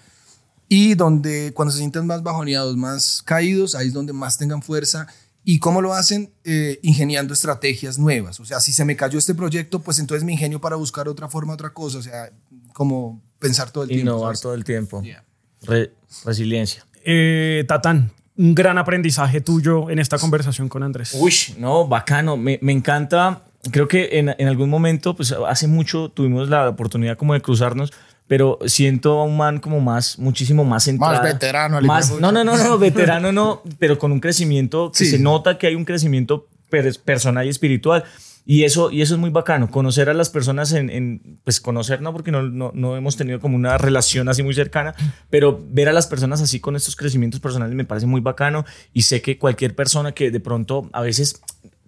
Y 0.68 0.94
donde 0.94 1.52
cuando 1.54 1.72
se 1.72 1.78
sientan 1.78 2.06
más 2.06 2.22
bajoneados, 2.22 2.76
más 2.76 3.22
caídos, 3.24 3.74
ahí 3.74 3.88
es 3.88 3.92
donde 3.92 4.12
más 4.12 4.38
tengan 4.38 4.62
fuerza. 4.62 5.06
¿Y 5.44 5.58
cómo 5.58 5.80
lo 5.80 5.92
hacen? 5.92 6.32
Eh, 6.44 6.78
ingeniando 6.82 7.32
estrategias 7.34 7.98
nuevas. 7.98 8.38
O 8.40 8.44
sea, 8.44 8.60
si 8.60 8.72
se 8.72 8.84
me 8.84 8.94
cayó 8.96 9.18
este 9.18 9.34
proyecto, 9.34 9.80
pues 9.80 9.98
entonces 9.98 10.24
me 10.24 10.32
ingenio 10.32 10.60
para 10.60 10.76
buscar 10.76 11.08
otra 11.08 11.28
forma, 11.28 11.52
otra 11.54 11.70
cosa. 11.70 11.98
O 11.98 12.02
sea, 12.02 12.30
como 12.72 13.20
pensar 13.38 13.70
todo 13.70 13.84
el 13.84 13.90
tiempo. 13.90 14.02
Innovar 14.12 14.38
todo 14.38 14.54
el 14.54 14.62
tiempo. 14.64 15.02
Yeah. 15.02 15.24
Re- 15.62 15.92
resiliencia. 16.24 16.86
Eh, 17.04 17.64
Tatán, 17.66 18.12
un 18.36 18.54
gran 18.54 18.78
aprendizaje 18.78 19.40
tuyo 19.40 19.90
en 19.90 19.98
esta 19.98 20.16
conversación 20.18 20.68
con 20.68 20.82
Andrés. 20.84 21.14
Uy, 21.14 21.34
no, 21.58 21.88
bacano. 21.88 22.36
Me, 22.36 22.58
me 22.62 22.72
encanta. 22.72 23.42
Creo 23.70 23.88
que 23.88 24.18
en, 24.18 24.34
en 24.38 24.48
algún 24.48 24.70
momento, 24.70 25.14
pues 25.16 25.32
hace 25.48 25.66
mucho 25.66 26.08
tuvimos 26.08 26.48
la 26.48 26.68
oportunidad 26.68 27.16
como 27.16 27.34
de 27.34 27.40
cruzarnos, 27.42 27.92
pero 28.26 28.58
siento 28.66 29.20
a 29.20 29.24
un 29.24 29.36
man 29.36 29.58
como 29.60 29.80
más, 29.80 30.18
muchísimo 30.18 30.64
más 30.64 30.84
centrado. 30.84 31.22
veterano, 31.22 31.80
Más, 31.82 32.06
hijo 32.06 32.16
de 32.16 32.22
no, 32.22 32.32
no, 32.32 32.44
no, 32.44 32.56
no, 32.56 32.78
veterano 32.78 33.32
no, 33.32 33.62
pero 33.78 33.98
con 33.98 34.12
un 34.12 34.20
crecimiento 34.20 34.90
que 34.92 35.04
Sí. 35.04 35.10
se 35.10 35.18
nota 35.18 35.58
que 35.58 35.66
hay 35.66 35.74
un 35.74 35.84
crecimiento 35.84 36.46
per- 36.70 36.98
personal 37.04 37.46
y 37.46 37.50
espiritual. 37.50 38.04
Y 38.44 38.64
eso, 38.64 38.90
y 38.90 39.02
eso 39.02 39.14
es 39.14 39.20
muy 39.20 39.30
bacano, 39.30 39.70
conocer 39.70 40.08
a 40.08 40.14
las 40.14 40.28
personas 40.28 40.72
en, 40.72 40.90
en- 40.90 41.38
pues 41.44 41.60
conocer, 41.60 42.00
no, 42.00 42.12
porque 42.12 42.32
no, 42.32 42.42
no, 42.42 42.72
no 42.74 42.96
hemos 42.96 43.16
tenido 43.16 43.38
como 43.38 43.54
una 43.54 43.78
relación 43.78 44.28
así 44.28 44.42
muy 44.42 44.52
cercana, 44.52 44.94
pero 45.30 45.62
ver 45.70 45.88
a 45.88 45.92
las 45.92 46.08
personas 46.08 46.40
así 46.42 46.58
con 46.58 46.74
estos 46.74 46.96
crecimientos 46.96 47.38
personales 47.38 47.76
me 47.76 47.84
parece 47.84 48.06
muy 48.06 48.20
bacano 48.20 48.64
y 48.92 49.02
sé 49.02 49.22
que 49.22 49.38
cualquier 49.38 49.76
persona 49.76 50.10
que 50.10 50.32
de 50.32 50.40
pronto 50.40 50.90
a 50.92 51.02
veces, 51.02 51.40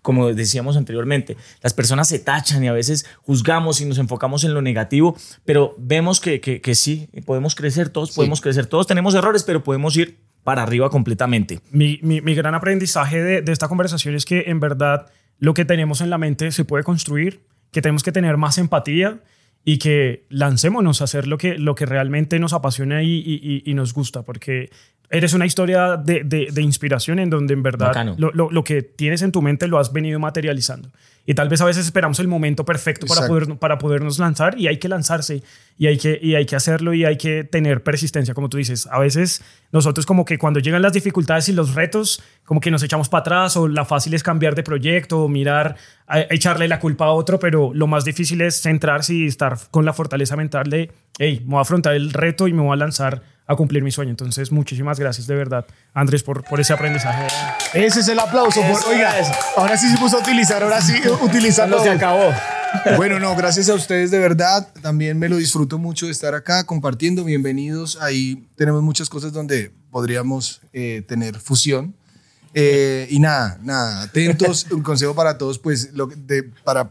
como 0.04 0.32
decíamos 0.34 0.76
anteriormente, 0.76 1.36
las 1.62 1.72
personas 1.72 2.08
se 2.08 2.18
tachan 2.18 2.62
y 2.62 2.68
a 2.68 2.72
veces 2.72 3.06
juzgamos 3.22 3.80
y 3.80 3.86
nos 3.86 3.96
enfocamos 3.98 4.44
en 4.44 4.52
lo 4.52 4.60
negativo, 4.60 5.16
pero 5.44 5.74
vemos 5.78 6.20
que, 6.20 6.40
que, 6.40 6.60
que 6.60 6.74
sí, 6.74 7.08
podemos 7.24 7.54
crecer, 7.54 7.88
todos 7.88 8.12
podemos 8.12 8.40
crecer, 8.42 8.66
todos 8.66 8.86
tenemos 8.86 9.14
errores, 9.14 9.42
pero 9.44 9.64
podemos 9.64 9.96
ir 9.96 10.18
para 10.44 10.62
arriba 10.62 10.90
completamente. 10.90 11.60
Mi, 11.70 11.98
mi- 12.02 12.20
mi 12.20 12.34
gran 12.34 12.54
aprendizaje 12.54 13.22
de, 13.22 13.40
de 13.40 13.50
esta 13.52 13.66
conversación 13.68 14.14
es 14.14 14.26
que 14.26 14.44
en 14.48 14.60
verdad 14.60 15.06
lo 15.38 15.54
que 15.54 15.64
tenemos 15.64 16.02
en 16.02 16.10
la 16.10 16.18
mente 16.18 16.52
se 16.52 16.64
puede 16.66 16.84
construir, 16.84 17.40
que 17.72 17.80
tenemos 17.80 18.02
que 18.02 18.12
tener 18.12 18.36
más 18.36 18.58
empatía 18.58 19.20
y 19.64 19.78
que 19.78 20.24
lancémonos 20.28 21.00
a 21.00 21.04
hacer 21.04 21.26
lo 21.26 21.38
que, 21.38 21.58
lo 21.58 21.74
que 21.74 21.86
realmente 21.86 22.38
nos 22.38 22.52
apasiona 22.52 23.02
y, 23.02 23.08
y- 23.64 23.72
nos 23.74 23.94
gusta, 23.94 24.22
porque 24.22 24.70
eres 25.10 25.32
una 25.34 25.46
historia 25.46 25.96
de, 25.96 26.22
de- 26.24 26.48
de 26.52 26.62
inspiración 26.62 27.18
en 27.18 27.30
donde 27.30 27.54
en 27.54 27.62
verdad 27.62 27.88
lo, 28.18 28.30
lo- 28.32 28.50
lo 28.50 28.64
que 28.64 28.82
tienes 28.82 29.22
en 29.22 29.32
tu 29.32 29.40
mente 29.42 29.66
lo 29.68 29.78
has 29.78 29.92
venido 29.92 30.18
materializando. 30.18 30.90
Y 31.26 31.32
tal 31.34 31.48
vez 31.48 31.60
a 31.62 31.64
veces 31.64 31.86
esperamos 31.86 32.18
el 32.18 32.28
momento 32.28 32.64
perfecto 32.66 33.06
para, 33.06 33.26
poder, 33.26 33.58
para 33.58 33.78
podernos 33.78 34.18
lanzar 34.18 34.58
y 34.58 34.66
hay 34.68 34.78
que 34.78 34.88
lanzarse 34.88 35.42
y 35.78 35.86
hay 35.86 35.96
que, 35.96 36.18
y 36.20 36.34
hay 36.34 36.44
que 36.44 36.54
hacerlo 36.54 36.92
y 36.92 37.04
hay 37.06 37.16
que 37.16 37.44
tener 37.44 37.82
persistencia, 37.82 38.34
como 38.34 38.50
tú 38.50 38.58
dices. 38.58 38.86
A 38.90 38.98
veces 38.98 39.42
nosotros 39.72 40.04
como 40.04 40.26
que 40.26 40.36
cuando 40.38 40.60
llegan 40.60 40.82
las 40.82 40.92
dificultades 40.92 41.48
y 41.48 41.52
los 41.54 41.74
retos, 41.74 42.22
como 42.44 42.60
que 42.60 42.70
nos 42.70 42.82
echamos 42.82 43.08
para 43.08 43.20
atrás 43.22 43.56
o 43.56 43.68
la 43.68 43.86
fácil 43.86 44.12
es 44.12 44.22
cambiar 44.22 44.54
de 44.54 44.62
proyecto 44.62 45.22
o 45.24 45.28
mirar, 45.28 45.76
a- 46.06 46.20
echarle 46.30 46.68
la 46.68 46.78
culpa 46.78 47.06
a 47.06 47.12
otro, 47.12 47.38
pero 47.38 47.72
lo 47.72 47.86
más 47.86 48.04
difícil 48.04 48.42
es 48.42 48.60
centrarse 48.60 49.14
y 49.14 49.26
estar 49.26 49.56
con 49.70 49.86
la 49.86 49.94
fortaleza 49.94 50.36
mental 50.36 50.68
de, 50.68 50.90
hey, 51.18 51.40
me 51.44 51.52
voy 51.52 51.58
a 51.58 51.62
afrontar 51.62 51.94
el 51.94 52.12
reto 52.12 52.48
y 52.48 52.52
me 52.52 52.60
voy 52.60 52.74
a 52.74 52.76
lanzar 52.76 53.22
a 53.46 53.56
cumplir 53.56 53.82
mi 53.82 53.90
sueño. 53.90 54.10
Entonces, 54.10 54.50
muchísimas 54.52 54.98
gracias 54.98 55.26
de 55.26 55.34
verdad, 55.34 55.66
Andrés, 55.92 56.22
por, 56.22 56.44
por 56.44 56.60
ese 56.60 56.72
aprendizaje. 56.72 57.26
Ese 57.74 58.00
es 58.00 58.08
el 58.08 58.18
aplauso. 58.18 58.60
por- 58.62 58.70
Eso 58.70 58.88
oiga, 58.88 59.18
es. 59.18 59.28
ahora 59.56 59.76
sí 59.76 59.90
se 59.90 59.98
puso 59.98 60.16
a 60.16 60.20
utilizar, 60.20 60.62
ahora 60.62 60.80
sí 60.80 60.94
utiliza 61.22 61.62
Cuando 61.62 61.76
todo. 61.76 61.84
se 61.86 61.90
acabó. 61.90 62.30
Bueno, 62.96 63.20
no, 63.20 63.36
gracias 63.36 63.68
a 63.68 63.74
ustedes 63.74 64.10
de 64.10 64.18
verdad. 64.18 64.66
También 64.82 65.16
me 65.16 65.28
lo 65.28 65.36
disfruto 65.36 65.78
mucho 65.78 66.06
de 66.06 66.12
estar 66.12 66.34
acá 66.34 66.64
compartiendo. 66.66 67.22
Bienvenidos. 67.22 67.98
Ahí 68.02 68.48
tenemos 68.56 68.82
muchas 68.82 69.08
cosas 69.08 69.32
donde 69.32 69.70
podríamos 69.92 70.60
eh, 70.72 71.04
tener 71.06 71.38
fusión. 71.38 71.94
Eh, 72.52 73.06
y 73.10 73.20
nada, 73.20 73.58
nada, 73.62 74.02
atentos. 74.02 74.66
Un 74.72 74.82
consejo 74.82 75.14
para 75.14 75.38
todos, 75.38 75.60
pues, 75.60 75.92
lo 75.92 76.06
de- 76.06 76.50
para 76.64 76.90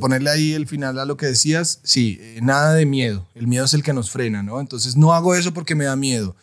ponerle 0.00 0.30
ahí 0.30 0.52
el 0.52 0.66
final 0.66 0.98
a 0.98 1.04
lo 1.04 1.16
que 1.16 1.26
decías, 1.26 1.80
sí, 1.82 2.18
eh, 2.20 2.40
nada 2.42 2.74
de 2.74 2.86
miedo. 2.86 3.26
El 3.34 3.46
miedo 3.46 3.64
es 3.64 3.74
el 3.74 3.82
que 3.82 3.92
nos 3.92 4.10
frena, 4.10 4.42
¿no? 4.42 4.60
Entonces, 4.60 4.96
no 4.96 5.12
hago 5.12 5.34
eso 5.34 5.52
porque 5.52 5.74
me 5.74 5.84
da 5.84 5.96
miedo. 5.96 6.34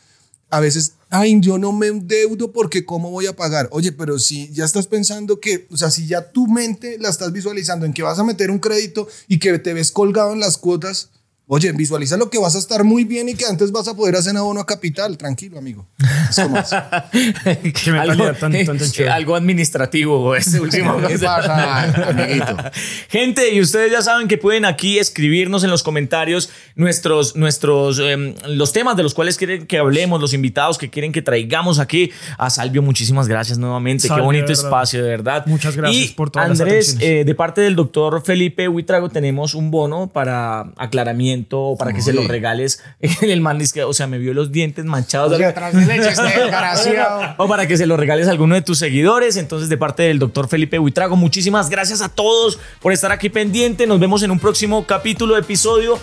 A 0.50 0.60
veces, 0.60 0.94
ay, 1.10 1.40
yo 1.40 1.58
no 1.58 1.72
me 1.72 1.88
endeudo 1.88 2.52
porque 2.52 2.86
¿cómo 2.86 3.10
voy 3.10 3.26
a 3.26 3.36
pagar? 3.36 3.70
Oye, 3.72 3.92
pero 3.94 4.20
si 4.20 4.52
ya 4.52 4.66
estás 4.66 4.86
pensando 4.86 5.40
que, 5.40 5.68
o 5.72 5.78
sea, 5.78 5.90
si 5.90 6.08
ya 6.08 6.32
tu 6.32 6.48
mente 6.48 6.98
la 7.00 7.10
estás 7.10 7.32
visualizando 7.32 7.86
en 7.86 7.94
que 7.94 8.04
vas 8.04 8.20
a 8.20 8.24
meter 8.24 8.52
un 8.52 8.60
crédito 8.60 9.08
y 9.28 9.40
que 9.40 9.58
te 9.60 9.74
ves 9.74 9.92
colgado 9.92 10.34
en 10.34 10.42
las 10.42 10.58
cuotas, 10.58 11.10
oye, 11.54 11.70
visualiza 11.74 12.16
lo 12.16 12.30
que 12.30 12.38
vas 12.40 12.56
a 12.56 12.60
estar 12.60 12.86
muy 12.86 13.04
bien 13.04 13.28
y 13.28 13.34
que 13.36 13.44
antes 13.46 13.74
vas 13.74 13.86
a 13.90 13.94
poder 13.94 14.16
hacer 14.16 14.38
abono 14.38 14.62
a 14.62 14.66
capital. 14.66 15.18
Tranquilo, 15.18 15.58
amigo. 15.60 15.86
Es 16.30 16.38
como 16.40 16.56
así. 16.58 16.76
Qué 17.12 17.92
mentalidad 17.92 18.38
tan- 18.40 18.54
tan- 18.54 18.78
tan 18.78 18.80
chévere. 18.92 19.12
algo 19.12 19.36
administrativo 19.36 20.34
ese 20.34 20.62
último. 20.62 20.96
¿Qué 21.08 21.20
pasa, 21.20 21.84
amiguito? 22.10 22.58
Gente, 23.10 23.54
y 23.54 23.60
ustedes 23.60 23.92
ya 23.92 24.02
saben 24.02 24.30
que 24.30 24.38
pueden 24.38 24.64
aquí 24.64 24.98
escribirnos 24.98 25.66
en 25.66 25.70
los 25.72 25.84
comentarios 25.84 26.50
nuestros, 26.76 27.36
nuestros, 27.36 28.00
em, 28.00 28.34
los 28.48 28.72
temas 28.72 28.96
de 28.96 29.04
los 29.04 29.14
cuales 29.14 29.38
quieren 29.38 29.68
que 29.68 29.78
hablemos, 29.78 30.22
los 30.22 30.34
invitados 30.34 30.78
que 30.78 30.90
quieren 30.90 31.12
que 31.12 31.22
traigamos 31.22 31.80
aquí. 31.80 32.12
A 32.38 32.50
Salvio, 32.50 32.82
muchísimas 32.82 33.28
gracias 33.28 33.58
nuevamente. 33.58 34.08
Qué 34.08 34.22
bonito 34.22 34.48
de 34.48 34.54
espacio, 34.54 35.04
de 35.04 35.10
verdad. 35.10 35.46
Muchas 35.48 35.76
gracias 35.76 36.12
Y, 36.12 36.14
por 36.14 36.30
todas 36.30 36.48
las 36.48 36.62
Andrés, 36.62 36.90
atenciones. 36.92 37.20
eh, 37.22 37.26
de 37.26 37.36
parte 37.36 37.60
del 37.60 37.76
doctor 37.76 38.24
Felipe 38.24 38.70
Huitrago, 38.70 39.10
tenemos 39.10 39.54
un 39.54 39.70
bono 39.70 40.08
para 40.08 40.72
aclaramiento, 40.78 41.41
para 41.78 41.94
que 41.94 42.02
se 42.02 42.14
lo 42.14 42.28
regales. 42.28 42.84
El 43.22 43.42
man 43.42 43.58
dice 43.58 43.74
que, 43.74 43.84
o 43.84 43.94
sea, 43.94 44.08
me 44.08 44.18
vio 44.18 44.34
los 44.34 44.52
dientes 44.52 44.86
manchados. 44.86 45.40
atrás 45.42 45.74
de 45.74 45.86
leche 45.86 46.10
desgraciado. 46.22 47.36
O 47.38 47.48
para 47.48 47.68
que 47.68 47.78
se 47.78 47.86
lo 47.86 47.98
regales 47.98 48.28
a 48.28 48.32
alguno 48.32 48.56
de 48.56 48.62
tus 48.62 48.78
seguidores. 48.80 49.38
Entonces, 49.38 49.70
de 49.70 49.78
parte 49.78 50.04
del 50.04 50.20
doctor 50.20 50.48
Felipe 50.48 50.80
Huitrago, 50.80 51.16
muchísimas 51.16 51.70
gracias 51.70 52.02
a 52.02 52.10
todos 52.10 52.60
por 52.80 52.94
estar 52.94 53.12
aquí 53.12 53.30
pendiente. 53.30 53.88
Nos 53.88 54.00
vemos 54.00 54.24
en 54.24 54.32
un 54.32 54.40
próximo 54.40 54.86
capítulo, 54.86 55.38
episodio. 55.38 56.00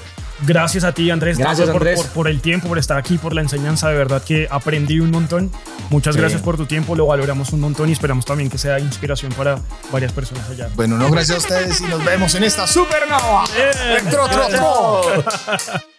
Gracias 0.46 0.85
a 0.85 0.92
ti, 0.92 1.11
Andrés. 1.11 1.37
Gracias, 1.38 1.68
por, 1.68 1.77
Andrés. 1.83 2.01
Por, 2.01 2.09
por 2.11 2.29
el 2.29 2.40
tiempo, 2.40 2.68
por 2.68 2.79
estar 2.79 2.96
aquí, 2.96 3.18
por 3.18 3.35
la 3.35 3.40
enseñanza. 3.40 3.88
De 3.88 3.96
verdad 3.96 4.22
que 4.22 4.46
aprendí 4.51 5.01
un 5.01 5.11
montón. 5.11 5.51
Muchas 5.90 6.14
Sí. 6.14 6.20
gracias 6.20 6.42
por 6.42 6.57
tu 6.57 6.66
tiempo. 6.66 6.94
Lo 6.94 7.07
valoramos 7.07 7.53
un 7.53 7.61
montón 7.61 7.88
y 7.88 7.92
esperamos 7.92 8.24
también 8.24 8.48
que 8.51 8.59
sea 8.59 8.79
inspiración 8.79 9.33
para 9.33 9.59
varias 9.92 10.12
personas 10.12 10.48
allá. 10.48 10.68
Bueno, 10.77 10.96
no, 10.96 11.11
gracias 11.11 11.37
a 11.37 11.40
ustedes 11.40 11.81
y 11.81 11.85
nos 11.85 12.05
vemos 12.05 12.35
en 12.35 12.44
esta 12.44 12.66
supernova. 12.66 13.44
Bien. 13.55 14.09
Tro, 14.11 14.29
tro, 14.29 14.46
tro. 14.48 15.24